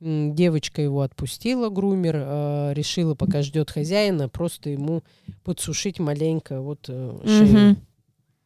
[0.00, 5.02] Девочка его отпустила, грумер, э, решила, пока ждет хозяина, просто ему
[5.44, 7.72] подсушить маленько вот э, шею.
[7.72, 7.76] Мгм.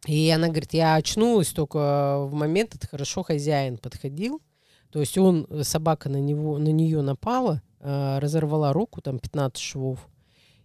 [0.06, 4.42] И она говорит, я очнулась только в момент, это хорошо хозяин подходил.
[4.90, 9.62] То есть он, э, собака на, него, на нее напала, э, разорвала руку, там 15
[9.62, 10.08] швов.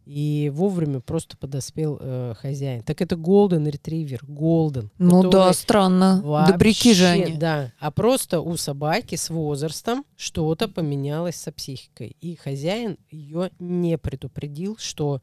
[0.10, 2.82] И вовремя просто подоспел э, хозяин.
[2.82, 4.90] Так это Golden Retriever, Golden.
[4.98, 6.24] Ну да, странно.
[6.48, 7.38] Добряки же вообще, они.
[7.38, 12.18] Да, а просто у собаки с возрастом что-то поменялось со психикой.
[12.22, 15.22] И хозяин ее не предупредил, что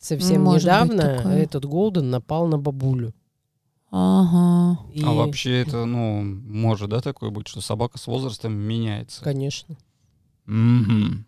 [0.00, 3.14] совсем Может недавно этот Голден напал на бабулю.
[3.92, 4.80] Ага.
[4.92, 9.22] И, А вообще это, ну, может, да, такое быть, что собака с возрастом меняется?
[9.22, 9.76] Конечно.
[10.46, 11.25] Мгм.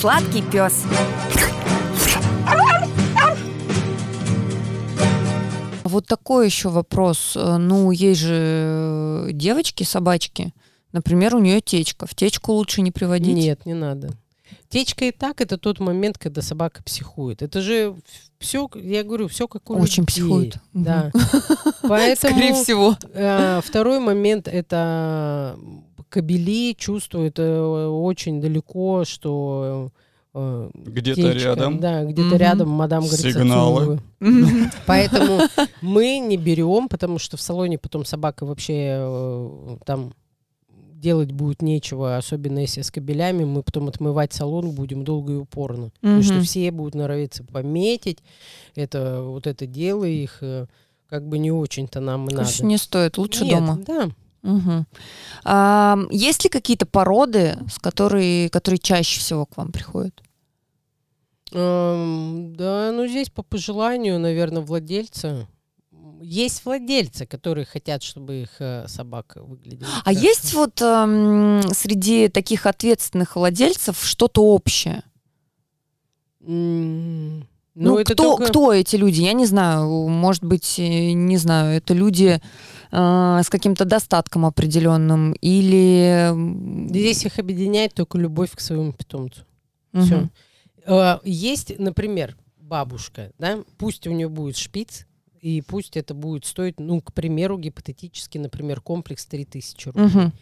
[0.00, 0.84] Сладкий пес.
[5.84, 7.34] Вот такой еще вопрос.
[7.36, 10.54] Э, Ну, есть же э, девочки, собачки.
[10.92, 12.06] Например, у нее течка.
[12.06, 13.34] В течку лучше не приводить.
[13.36, 14.10] Нет, не надо.
[14.68, 17.42] Течка и так это тот момент, когда собака психует.
[17.42, 17.94] Это же
[18.38, 20.06] все, я говорю, все как у Очень людей.
[20.06, 20.56] психует.
[20.72, 21.10] Да.
[21.82, 22.96] Поэтому Скорее всего.
[23.12, 25.58] э, второй момент это
[26.10, 29.90] кобели чувствуют э, очень далеко, что
[30.34, 31.78] э, Где-то течка, рядом.
[31.80, 32.36] Да, где-то Мгм.
[32.36, 34.00] рядом мадам говорит Сигналы.
[34.86, 35.40] Поэтому
[35.80, 40.12] мы не берем, потому что в салоне потом собака вообще э, там
[40.94, 45.92] делать будет нечего, особенно если с кабелями, мы потом отмывать салон будем долго и упорно.
[46.02, 48.18] Потому что все будут норовиться пометить,
[48.74, 50.66] это вот это дело их э,
[51.08, 52.66] как бы не очень-то нам и Конечно, надо.
[52.66, 53.16] не стоит.
[53.16, 53.78] Лучше Нет, дома.
[53.86, 54.10] Да.
[54.42, 54.86] Мгм.
[55.44, 60.22] А, есть ли какие-то породы, с которые, которые чаще всего к вам приходят?
[61.52, 65.48] Эм, да, ну здесь по пожеланию, наверное, владельца.
[66.22, 69.90] Есть владельцы, которые хотят, чтобы их э, собака выглядела.
[70.04, 70.20] А хорошо.
[70.20, 75.02] есть вот эм, среди таких ответственных владельцев что-то общее?
[76.42, 79.20] М, Ну, это кто, только- кто эти люди?
[79.22, 80.08] Я не знаю.
[80.08, 82.40] Может быть, э, не знаю, это люди
[82.92, 86.32] э, с каким-то достатком определенным или...
[86.88, 89.42] Здесь их объединяет только любовь к своему питомцу.
[89.92, 90.04] мгм.
[90.04, 90.28] Всё.
[90.86, 95.06] Э, Есть, например, бабушка, да, пусть у нее будет шпиц,
[95.40, 100.06] и пусть это будет стоить, ну, к примеру, гипотетически, например, комплекс 3000 рублей.
[100.06, 100.32] Мгм.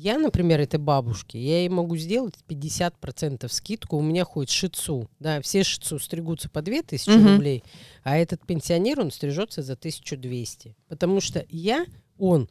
[0.00, 5.40] Я, например, этой бабушке, я ей могу сделать 50% скидку, у меня ходит шицу, да,
[5.40, 7.32] все шицу стригутся по 2000 Мгм.
[7.32, 7.64] рублей,
[8.04, 10.76] а этот пенсионер, он стрижется за 1200.
[10.86, 11.84] Потому что я,
[12.16, 12.48] он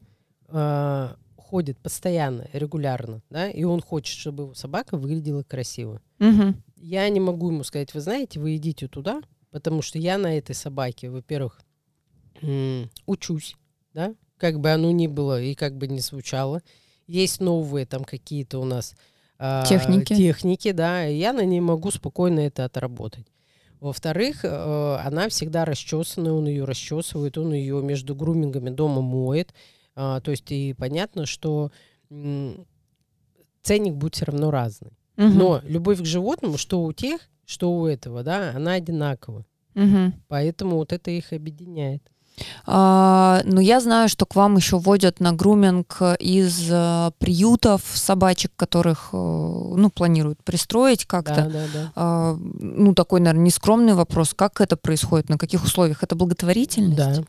[0.50, 6.02] э, ходит постоянно, регулярно, да, и он хочет, чтобы его собака выглядела красиво.
[6.20, 6.62] Мгм.
[6.76, 10.54] Я не могу ему сказать, вы знаете, вы идите туда, потому что я на этой
[10.54, 11.62] собаке, во-первых,
[13.06, 13.56] учусь,
[13.94, 16.62] да, как бы оно ни было и как бы ни звучало.
[17.08, 18.96] Есть новые там какие-то у нас
[19.40, 20.16] а, Техники.
[20.16, 23.26] техники, да, и я на ней могу спокойно это отработать.
[23.80, 29.54] Во-вторых, э, она всегда расчесанная, он ее расчесывает, он ее между грумингами дома моет.
[29.96, 31.72] А, то есть и понятно, что
[32.10, 32.66] м,
[33.62, 34.92] ценник будет все равно разный.
[35.16, 35.38] Мгм.
[35.38, 39.46] Но любовь к животному, что у тех, что у этого, да, она одинакова.
[39.76, 40.14] Мгм.
[40.28, 42.02] Поэтому вот это их объединяет.
[42.66, 48.52] А, ну, я знаю, что к вам еще водят на груминг из э, приютов собачек,
[48.56, 51.36] которых, э, ну, планируют пристроить как-то.
[51.36, 51.92] Да, да, да.
[51.96, 54.34] А, ну, такой, наверное, нескромный вопрос.
[54.34, 55.30] Как это происходит?
[55.30, 56.04] На каких условиях?
[56.04, 56.98] Это благотворительность?
[56.98, 57.24] Да.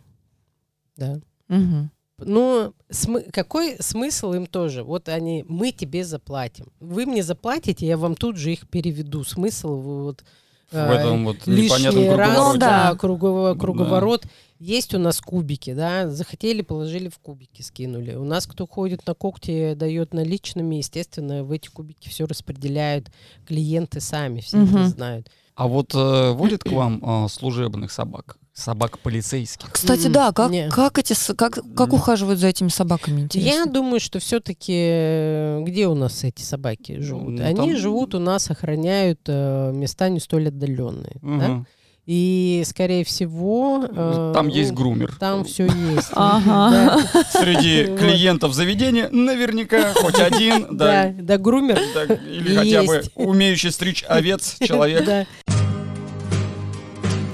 [0.96, 1.20] Да.
[1.48, 1.90] Мгм.
[2.18, 4.82] Ну, смы- какой смысл им тоже?
[4.82, 6.66] Вот они, мы тебе заплатим.
[6.80, 9.22] Вы мне заплатите, я вам тут же их переведу.
[9.22, 10.24] Смысл вот
[10.70, 12.90] В этом вот лишний непонятном раз, Ну, да.
[12.90, 14.24] да, кругово- круговорот.
[14.58, 18.14] Есть у нас кубики, да, захотели, положили в кубики, скинули.
[18.14, 23.06] У нас кто ходит на когти, дает наличными, естественно, в эти кубики все распределяют
[23.46, 24.76] клиенты сами, все Мгм.
[24.76, 25.30] это знают.
[25.54, 28.36] А вот э, водят к вам э, служебных собак?
[28.58, 29.70] Собак полицейских?
[29.70, 30.68] Кстати, да, как, не.
[30.68, 33.66] как, эти, как, как ухаживают за этими собаками, Я интересно?
[33.72, 37.34] думаю, что все-таки где у нас эти собаки живут?
[37.38, 41.18] Ну, Они там- живут у нас, охраняют э, места не столь отдаленные.
[41.22, 41.28] да?
[41.28, 41.66] Мгм.
[42.06, 43.84] И, скорее всего...
[43.86, 45.14] э, Там есть ну, грумер.
[45.20, 46.08] Там все есть.
[46.12, 47.02] Ага.
[47.12, 51.78] Да, Среди клиентов заведения наверняка хоть один, да, да, да, грумер.
[51.94, 53.10] да, или хотя бы Есть.
[53.14, 55.04] умеющий стричь овец человек.
[55.04, 55.26] Да.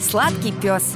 [0.04, 0.94] Сладкий пес.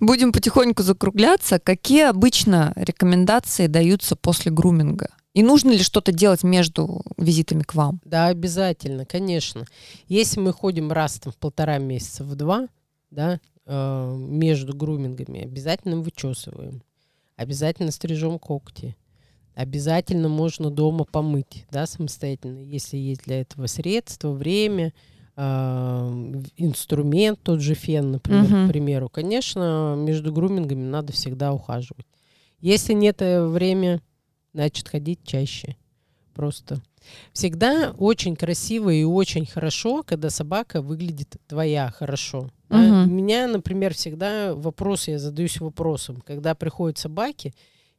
[0.00, 1.58] Будем потихоньку закругляться.
[1.58, 5.08] Какие обычно рекомендации даются после груминга?
[5.32, 8.00] И нужно ли что-то делать между визитами к вам?
[8.04, 9.64] Да, обязательно, конечно.
[10.06, 12.68] Если мы ходим раз там, в полтора месяца, в два,
[13.10, 16.82] да, э, между грумингами, обязательно вычесываем,
[17.36, 18.96] обязательно стрижем когти,
[19.54, 24.92] обязательно можно дома помыть, да, самостоятельно, если есть для этого средства, время,
[25.36, 25.42] э,
[26.56, 28.66] инструмент, тот же фен, например, Мгм.
[28.66, 29.08] к примеру.
[29.08, 32.06] Конечно, между грумингами надо всегда ухаживать.
[32.60, 34.00] Если нет э, времени,
[34.52, 35.76] значит, ходить чаще.
[36.34, 36.80] Просто.
[37.32, 42.50] Всегда очень красиво и очень хорошо, когда собака выглядит твоя хорошо.
[42.70, 42.78] да.
[42.78, 43.12] Мгм.
[43.12, 47.54] У меня, например, всегда вопрос, я задаюсь вопросом, когда приходят собаки,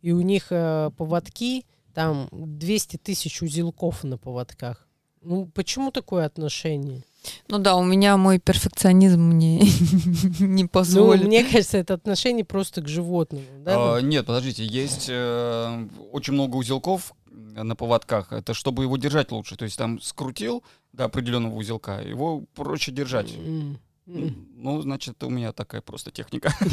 [0.05, 1.65] и у них э, поводки,
[1.95, 4.87] там 200 тысяч узелков на поводках.
[5.23, 7.03] Ну, почему такое отношение?
[7.47, 9.59] Ну да, у меня мой перфекционизм мне
[10.39, 11.25] не Ну, позволит.
[11.25, 13.45] мне кажется, это отношение просто к животному.
[13.63, 13.95] Да?
[13.95, 18.31] А, Нет, подождите, есть э, очень много узелков на поводках.
[18.31, 19.55] Это чтобы его держать лучше.
[19.55, 20.63] То есть там скрутил
[20.93, 23.33] до определенного узелка, его проще держать.
[23.35, 23.79] М.
[24.07, 26.53] Ну, значит, у меня такая просто техника.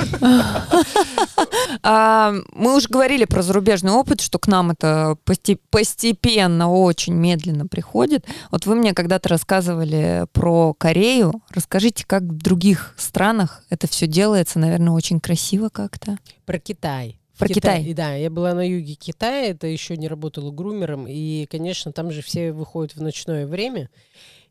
[1.85, 7.67] А, мы уже говорили про зарубежный опыт, что к нам это посте- постепенно, очень медленно
[7.67, 8.27] приходит.
[8.51, 11.43] Вот вы мне когда-то рассказывали про Корею.
[11.51, 16.19] Расскажите, как в других странах это все делается, наверное, очень красиво как-то.
[16.45, 17.19] Про Китай.
[17.39, 17.85] Про Китай.
[17.85, 22.11] И Да, я была на юге Китая, это еще не работала грумером, и, конечно, там
[22.13, 23.89] же все выходят в ночное время,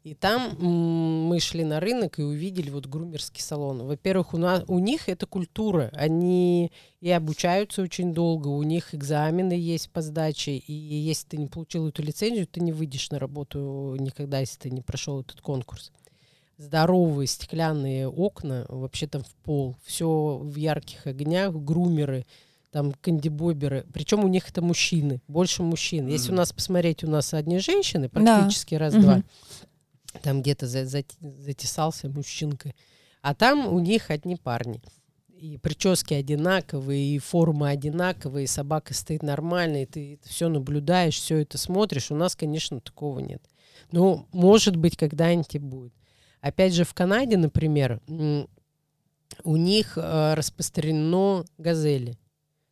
[0.04, 3.84] и там мы шли на рынок и увидели вот грумерский салон.
[3.86, 9.54] Во-первых, у, нас, у них это культура, они и обучаются очень долго, у них экзамены
[9.54, 13.96] есть по сдаче, и если ты не получил эту лицензию, ты не выйдешь на работу
[14.00, 15.92] никогда, если ты не прошел этот конкурс
[16.62, 22.26] здоровые стеклянные окна, вообще там в пол, все в ярких огнях, грумеры,
[22.72, 23.86] там кандибоберы.
[23.94, 26.08] Причем у них это мужчины, больше мужчин.
[26.08, 28.22] Если у нас посмотреть, у нас одни женщины, Да.
[28.22, 29.18] практически раз-два.
[29.18, 29.26] Мгм.
[30.21, 32.74] Там где-то за- за- затесался мужчинка.
[33.21, 34.82] А там у них одни парни.
[35.30, 41.38] И прически одинаковые, и формы одинаковые, и собака стоит нормально, и ты все наблюдаешь, все
[41.38, 42.12] это смотришь.
[42.12, 43.41] У нас, конечно, такого нет.
[43.91, 45.93] Но, может быть, когда-нибудь будет.
[46.41, 48.02] Опять же, в Канаде, например,
[49.43, 52.17] у них э, распространено газели.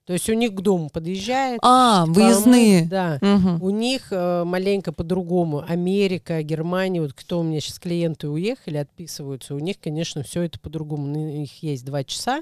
[0.10, 1.60] То есть у них к дому подъезжает.
[1.62, 2.86] А, помыть, выездные.
[2.88, 3.19] Да.
[3.22, 3.62] Мгм.
[3.62, 5.63] У них э, маленько по-другому.
[5.67, 10.60] Америка, Германия, вот кто у меня сейчас клиенты уехали, отписываются, у них, конечно, все это
[10.60, 11.13] по-другому.
[11.13, 12.41] У них есть два часа.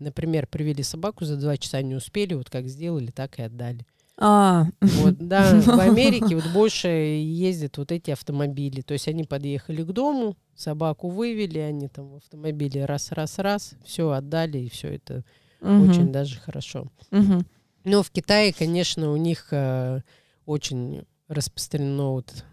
[0.00, 3.86] Например, привели собаку, за два часа не успели, вот как сделали, так и отдали.
[4.18, 8.80] А, Вот, да, в Америке вот больше ездят вот эти автомобили.
[8.80, 14.58] То есть они подъехали к дому, собаку вывели, они там в автомобиле раз-раз-раз, все отдали,
[14.58, 15.22] и все это
[15.60, 16.86] мгм, очень даже хорошо.
[17.10, 17.44] мгм.
[17.84, 20.02] Но в Китае, конечно, у них э,
[20.44, 22.44] очень распространено вот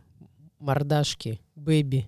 [0.59, 2.07] мордашки, бэби,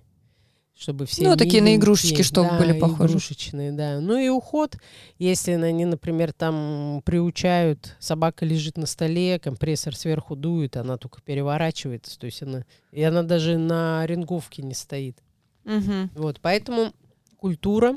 [0.74, 3.12] чтобы все Ну, такие на игрушечки, чтобы да, были похожи.
[3.14, 3.98] игрушечные, да.
[4.00, 4.76] Ну и уход,
[5.18, 12.18] если они, например, там приучают, собака лежит на столе, компрессор сверху дует, она только переворачивается,
[12.18, 15.18] то есть она, и она даже на ренговке не стоит.
[15.64, 16.10] Мгм.
[16.14, 16.92] Вот, поэтому
[17.38, 17.96] культура,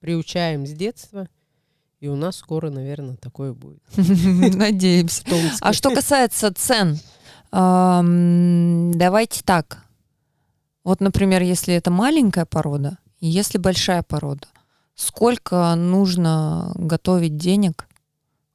[0.00, 1.28] приучаем с детства,
[2.00, 3.82] и у нас скоро, наверное, такое будет.
[3.96, 5.22] Надеемся.
[5.60, 6.98] А что касается цен,
[7.50, 9.84] давайте так.
[10.84, 14.46] Вот, например, если это маленькая порода, и если большая порода,
[14.94, 17.88] сколько нужно готовить денег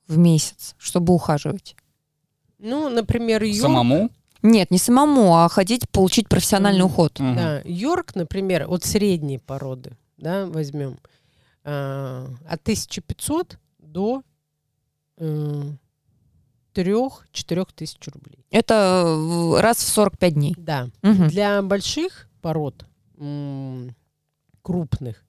[0.07, 1.75] в месяц, чтобы ухаживать?
[2.59, 4.09] Ну, например, Йорк, Самому?
[4.41, 6.91] Нет, не самому, а ходить получить профессиональный Мгм.
[6.91, 7.19] уход.
[7.19, 7.35] Мгм.
[7.35, 10.97] да, Йорк, например, от средней породы, да, возьмем,
[11.63, 14.23] а, от 1500 до
[15.17, 15.61] э,
[16.73, 18.45] 3-4 тысяч рублей.
[18.49, 20.55] Это в- раз в 45 дней.
[20.57, 20.89] Да.
[21.01, 21.27] Мгм.
[21.27, 22.85] Для больших пород,
[23.17, 23.95] м,
[24.61, 25.23] крупных,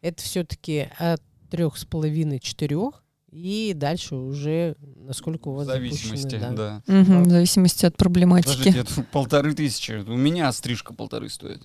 [0.00, 6.36] это все-таки от трех с половиной четырех и дальше уже насколько у В вас зависимости,
[6.38, 6.82] запущено, да.
[6.86, 8.48] Мгм, В зависимости от проблематики.
[8.56, 9.92] Подождите, это полторы тысячи.
[9.92, 11.62] У меня стрижка полторы стоит.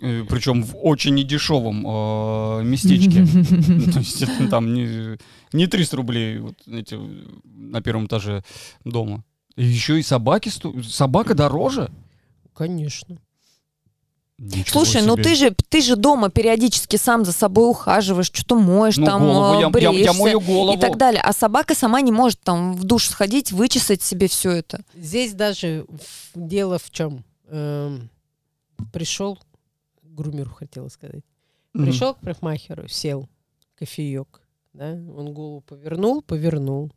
[0.00, 3.20] Причем в очень недешевом э, местечке.
[3.68, 5.18] Ну, То есть это там не,
[5.52, 6.98] не 300 рублей вот эти,
[7.44, 8.42] на первом этаже
[8.84, 9.22] дома.
[9.56, 10.74] И еще и собаки сто...
[10.82, 11.90] Собака дороже?
[12.54, 13.18] Конечно.
[14.36, 15.22] Ничего Слушай, ну себе.
[15.22, 19.52] ты же, ты же дома периодически сам за собой ухаживаешь, что-то моешь, Ну, там голову,
[19.52, 20.76] э, я, я- я бреешься мою голову.
[20.76, 21.20] и так далее.
[21.22, 24.80] А собака сама не может там в душ сходить, вычесать себе все это.
[24.96, 25.86] Здесь даже
[26.34, 27.22] дело в чем?
[28.92, 29.40] пришел к
[30.14, 31.24] грумеру, хотела сказать.
[31.72, 33.28] Пришел к парикмахеру, сел,
[33.78, 34.40] кофеек,
[34.72, 36.92] да, он голову повернул, повернул,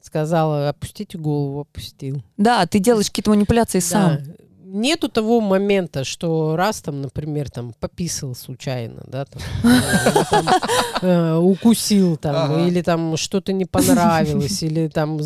[0.00, 2.22] сказала, опустите голову, опустил.
[2.36, 4.18] Да, ты делаешь какие-то манипуляции сам.
[4.22, 4.32] Да.
[4.70, 10.48] Нету того момента, что раз там, например, там пописал случайно, да, там, или там,
[11.00, 12.66] э, укусил там, Ага.
[12.66, 15.18] или там что-то не понравилось, или там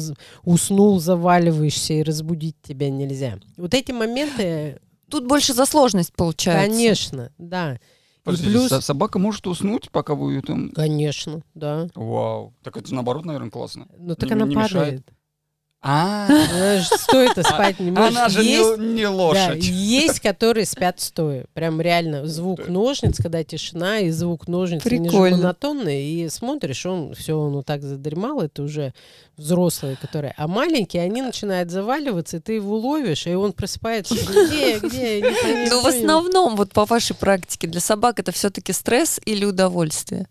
[0.44, 3.40] уснул, заваливаешься и разбудить тебя нельзя.
[3.56, 4.80] Вот эти моменты,
[5.12, 6.70] Тут больше за сложность получается.
[6.70, 7.78] конечно, да.
[8.24, 10.70] Подождите, плюс, со- собака может уснуть, пока вы ее там...
[10.70, 11.88] конечно, да.
[11.94, 12.54] Вау.
[12.62, 13.88] Так это наоборот, наверное, классно.
[13.98, 15.06] Ну так Не- она не мешает?
[15.84, 18.16] А, Она же стоит спать не может.
[18.16, 19.64] она же Есть- не, не Да, лошадь.
[19.64, 21.46] есть, которые спят стоя.
[21.54, 25.36] Прям реально звук ножниц, когда тишина, и звук ножниц, они же Прикольно.
[25.38, 26.04] монотонные.
[26.04, 28.94] И смотришь, он все, он вот так задремал, это уже
[29.36, 30.32] взрослые, которые.
[30.36, 34.14] А маленькие, они начинают заваливаться, и ты его ловишь, и он просыпается.
[34.30, 35.20] Где, где?
[35.20, 39.44] Не Ну, в не основном, вот по вашей практике, для собак это все-таки стресс или
[39.44, 40.28] удовольствие?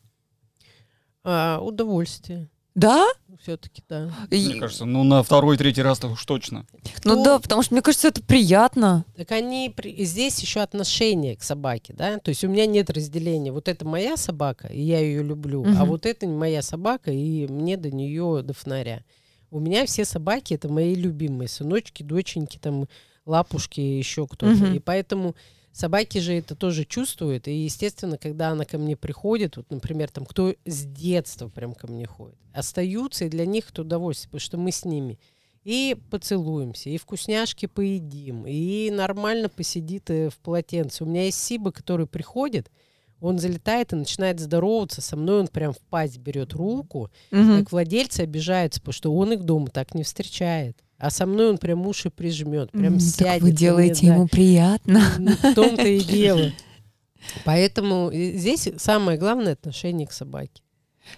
[1.26, 2.48] А, удовольствие.
[2.76, 3.06] Да?
[3.42, 4.12] Все-таки, да.
[4.30, 6.66] И- Мне кажется, ну на второй, третий раз-то уж точно.
[7.04, 9.04] ну Кто- да, потому что мне кажется, это приятно.
[9.18, 12.20] Так они здесь еще отношение к собаке, да.
[12.20, 13.52] То есть у меня нет разделения.
[13.52, 15.86] Вот это моя собака, и я ее люблю, а Мгм.
[15.86, 19.04] вот это не моя собака, и мне до нее до фонаря.
[19.50, 22.86] У меня все собаки это мои любимые сыночки, доченьки, там
[23.26, 24.46] лапушки, еще кто-то.
[24.54, 24.76] Мгм.
[24.76, 25.36] И поэтому
[25.72, 27.48] собаки же это тоже чувствуют.
[27.48, 31.88] И естественно, когда она ко мне приходит, вот, например, там кто с детства прям ко
[31.88, 35.20] мне ходит, остаются, и для них это удовольствие, потому что мы с ними
[35.64, 41.04] и поцелуемся, и вкусняшки поедим, и нормально посидит э, в полотенце.
[41.04, 42.72] У меня есть Сиба, который приходит,
[43.20, 47.60] он залетает и начинает здороваться со мной, он прям в пасть берет руку, Мгм.
[47.60, 50.78] так владельцы обижаются, потому что он их дома так не встречает.
[51.02, 53.42] А со мной он прям уши прижмет, прям М, сядет.
[53.42, 54.14] Вы мне, делаете да.
[54.14, 55.02] ему приятно.
[55.18, 56.52] Ну, В том-то и дело.
[57.44, 60.62] Поэтому здесь самое главное отношение к собаке.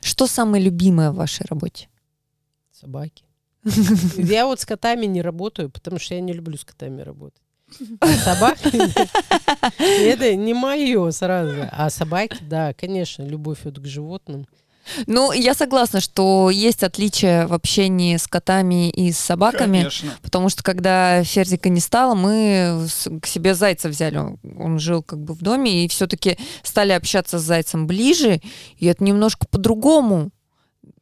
[0.02, 1.90] Что самое любимое в вашей работе?
[2.72, 3.26] Собаки.
[4.18, 7.42] Я вот с котами не работаю, потому что я не люблю с котами работать.
[8.00, 8.72] А собаки
[9.80, 11.68] это не мое сразу.
[11.72, 14.46] А собаки, да, конечно, любовь вот к животным.
[15.08, 19.78] Ну, я согласна, что есть отличия в общении с котами и с собаками.
[19.80, 20.12] Конечно.
[20.22, 22.86] Потому что когда Ферзика не стало, мы
[23.22, 24.18] к себе зайца взяли.
[24.18, 28.42] Он- жил как бы в доме, и все-таки стали общаться с зайцем ближе,
[28.78, 30.32] и это немножко по-другому.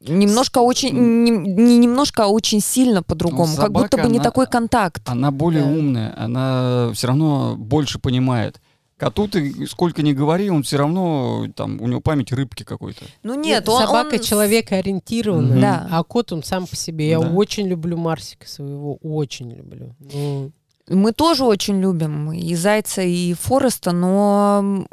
[0.08, 3.56] немножко очень, не, не немножко, а очень сильно по-другому.
[3.56, 5.02] как будто собака, бы не она- такой контакт.
[5.08, 5.70] Она более Да.
[5.70, 8.60] умная, она все равно больше понимает.
[9.02, 13.04] Коту ты сколько ни говори, он все равно, там, у него память рыбки какой-то.
[13.24, 15.88] Ну нет, он, собака он- человека ориентированная, Да.
[15.92, 17.10] а кот он сам по себе.
[17.10, 17.30] Я Да.
[17.32, 19.96] очень люблю Марсика своего, очень люблю.
[20.00, 20.52] Ну,
[20.88, 24.86] Мы тоже очень любим и Зайца, и Фореста, но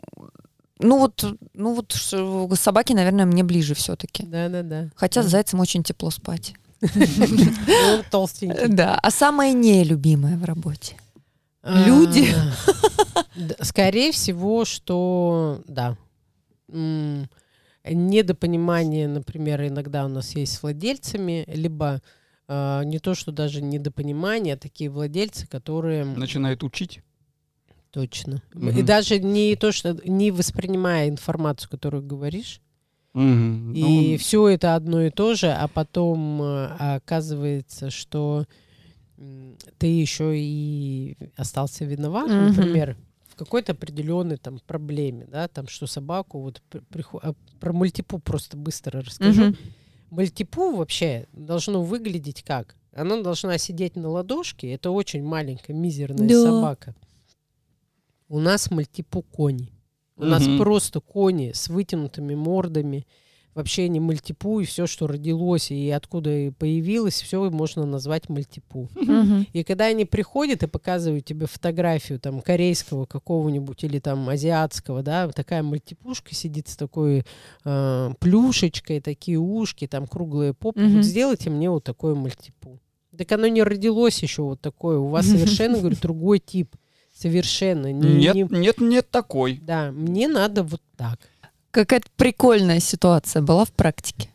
[0.80, 1.92] ну вот, ну вот
[2.59, 4.24] собаки, наверное, мне ближе все-таки.
[4.24, 4.88] да-да-да.
[4.94, 5.30] Хотя с Да.
[5.32, 6.54] Зайцем очень тепло спать.
[6.84, 8.68] Ну, толстенький.
[8.68, 8.98] Да.
[9.02, 10.96] А самое нелюбимое в работе?
[11.71, 12.27] А, Люди.
[13.37, 15.97] да, Скорее всего, что да.
[17.85, 22.03] Недопонимание, например, иногда у нас есть с владельцами, либо
[22.47, 27.01] а, не то, что даже недопонимание, а такие владельцы, которые Начинает учить.
[27.91, 28.43] точно.
[28.55, 28.71] Мгм.
[28.79, 32.61] И даже не то, что не воспринимая информацию, которую говоришь,
[33.14, 33.73] Мгм.
[33.75, 36.66] и Ну, все это одно и то же, а потом э,
[36.97, 38.45] оказывается, что
[39.79, 42.47] ты еще и остался виноват, Мгм.
[42.49, 42.97] например,
[43.29, 48.19] в какой-то определенной там проблеме, да, там что собаку вот при- прихо- а, про мультипу
[48.19, 49.45] просто быстро расскажу.
[49.47, 49.57] Мгм.
[50.11, 52.77] Мультипу вообще должно выглядеть как?
[52.93, 56.43] Она должна сидеть на ладошке, это очень маленькая мизерная Да.
[56.45, 56.95] собака.
[58.29, 59.73] У нас мультипу кони.
[60.16, 60.59] У нас Мгм.
[60.59, 63.07] просто кони с вытянутыми мордами.
[63.59, 68.88] Вообще не мультипу, и все, что родилось и откуда и появилось, все можно назвать мультипу.
[69.52, 75.28] И когда они приходят и показывают тебе фотографию там корейского какого-нибудь или там азиатского, да,
[75.30, 77.24] такая мультипушка сидит с такой
[77.64, 80.80] э, плюшечкой, такие ушки, там круглые попы.
[80.98, 82.78] Вот сделайте мне вот такое мультипу.
[83.16, 84.98] Так оно не родилось еще вот такое.
[84.98, 86.76] У вас совершенно, говорю, другой тип.
[87.12, 87.90] Совершенно.
[87.92, 89.59] Не- Нет, не- нет, нет такой.
[89.61, 91.18] Да, мне надо вот так.
[91.79, 94.31] Какая-то прикольная ситуация была в практике.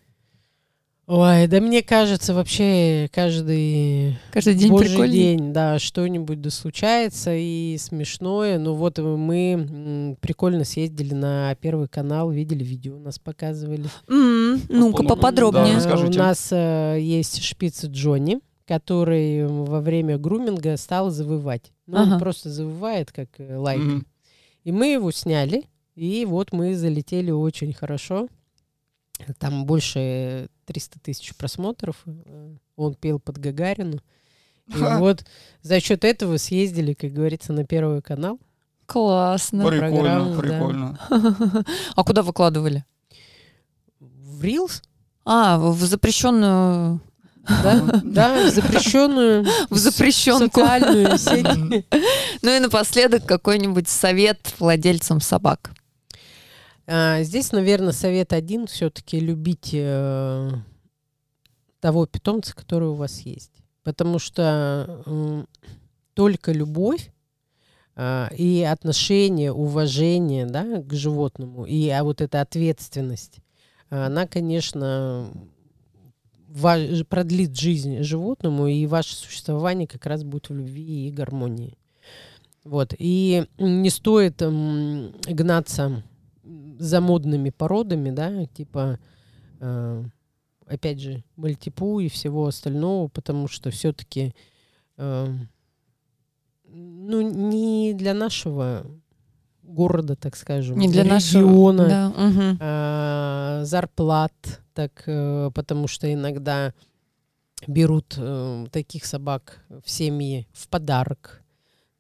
[1.08, 5.14] Ой, да мне кажется, вообще каждый Каждый день Божий прикольный.
[5.14, 8.58] день, да, что-нибудь да случается и смешное.
[8.58, 13.90] Ну вот мы прикольно съездили на Первый канал, видели видео, нас показывали.
[14.08, 15.74] М, Ну-ка Ну, поподробнее.
[15.74, 16.18] да, расскажите.
[16.18, 21.74] У нас э, есть шпица Джонни, который во время груминга стал завывать.
[21.88, 22.20] Ну, он Ага.
[22.20, 23.82] просто завывает, как э, лайк.
[23.82, 24.06] Мгм.
[24.64, 25.66] И мы его сняли,
[25.96, 28.28] и вот мы залетели очень хорошо.
[29.40, 31.98] Там больше 300 тысяч просмотров.
[32.06, 34.00] Э, Он пел под Гагарину.
[34.68, 34.98] И Ха.
[35.00, 35.26] вот
[35.62, 38.40] за счет этого съездили, как говорится, на Первый канал.
[38.86, 39.66] Классно.
[39.68, 40.40] Прикольно, да.
[40.40, 41.00] прикольно.
[41.96, 42.86] А куда выкладывали?
[44.00, 44.82] В Reels,
[45.26, 47.00] А, в запрещенную,
[47.48, 50.60] да, да, в запрещенную в запрещенку.
[50.62, 51.46] социальную сеть.
[52.42, 55.72] Ну и напоследок какой-нибудь совет владельцам собак.
[56.86, 60.50] А, Здесь, наверное, совет один все-таки любить э,
[61.80, 63.52] того питомца, который у вас есть.
[63.84, 65.48] Потому что м,
[66.14, 67.12] только любовь
[67.96, 73.40] а, и отношение, уважение да, к животному, и а вот эта ответственность,
[73.90, 75.30] она, конечно,
[76.48, 81.78] ва- ж- продлит жизнь животному, и ваше существование как раз будет в любви и гармонии.
[82.64, 82.94] Вот.
[82.98, 86.04] И не стоит м, гнаться
[86.84, 89.00] за модными породами, да, типа,
[89.60, 90.04] э,
[90.68, 94.34] опять же, мальтипу и всего остального, потому что все-таки,
[94.98, 95.38] ну,
[97.22, 98.86] не для нашего
[99.64, 102.58] города, так скажем, Не для нашего региона, да, мгм.
[102.60, 106.74] а, зарплат, так, э, потому что иногда
[107.68, 111.42] берут э, таких собак в семьи в подарок,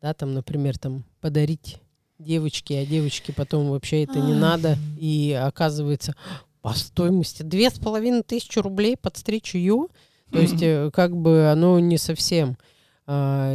[0.02, 1.80] да, там, например, там подарить
[2.24, 6.16] девочке, а девочке потом вообще это не надо, и оказывается
[6.62, 9.88] по стоимости две с половиной тысячи рублей подстричь ее,
[10.32, 12.58] то есть э, как бы оно не совсем
[13.06, 13.54] а,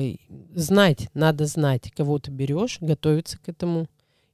[0.54, 3.88] знать, надо знать, кого ты берешь, готовиться к этому,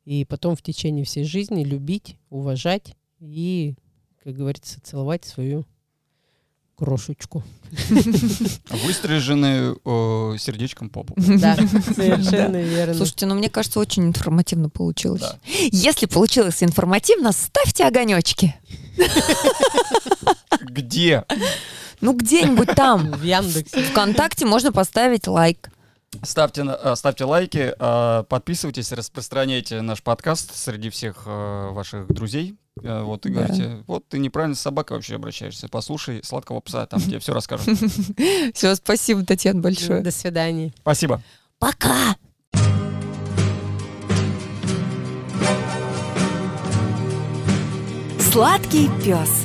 [0.04, 3.74] и потом в течение всей жизни любить, уважать и,
[4.22, 5.64] как говорится, целовать свою
[6.84, 7.42] крошечку.
[8.86, 11.14] Выстрижены э, сердечком попу.
[11.16, 12.94] Да, совершенно верно.
[12.94, 15.22] Слушайте, ну мне кажется, очень информативно получилось.
[15.22, 15.38] Да.
[15.72, 18.54] Если получилось информативно, ставьте огонечки.
[20.60, 21.24] Где?
[22.02, 23.12] Ну где-нибудь там.
[23.18, 23.82] В Яндексе.
[23.84, 25.70] Вконтакте можно поставить лайк.
[26.22, 32.56] Ставьте, э, ставьте лайки, э, подписывайтесь, распространяйте наш подкаст среди всех ваших друзей.
[32.82, 33.34] Э, Вот и Да.
[33.42, 35.68] говорите, вот ты неправильно с собакой вообще обращаешься.
[35.68, 37.66] Послушай сладкого пса, там тебе все расскажут.
[38.54, 40.00] Все, спасибо, Татьяна, большое.
[40.00, 40.72] До свидания.
[40.80, 41.22] Спасибо.
[41.58, 42.16] Пока!
[48.18, 49.44] Сладкий пес.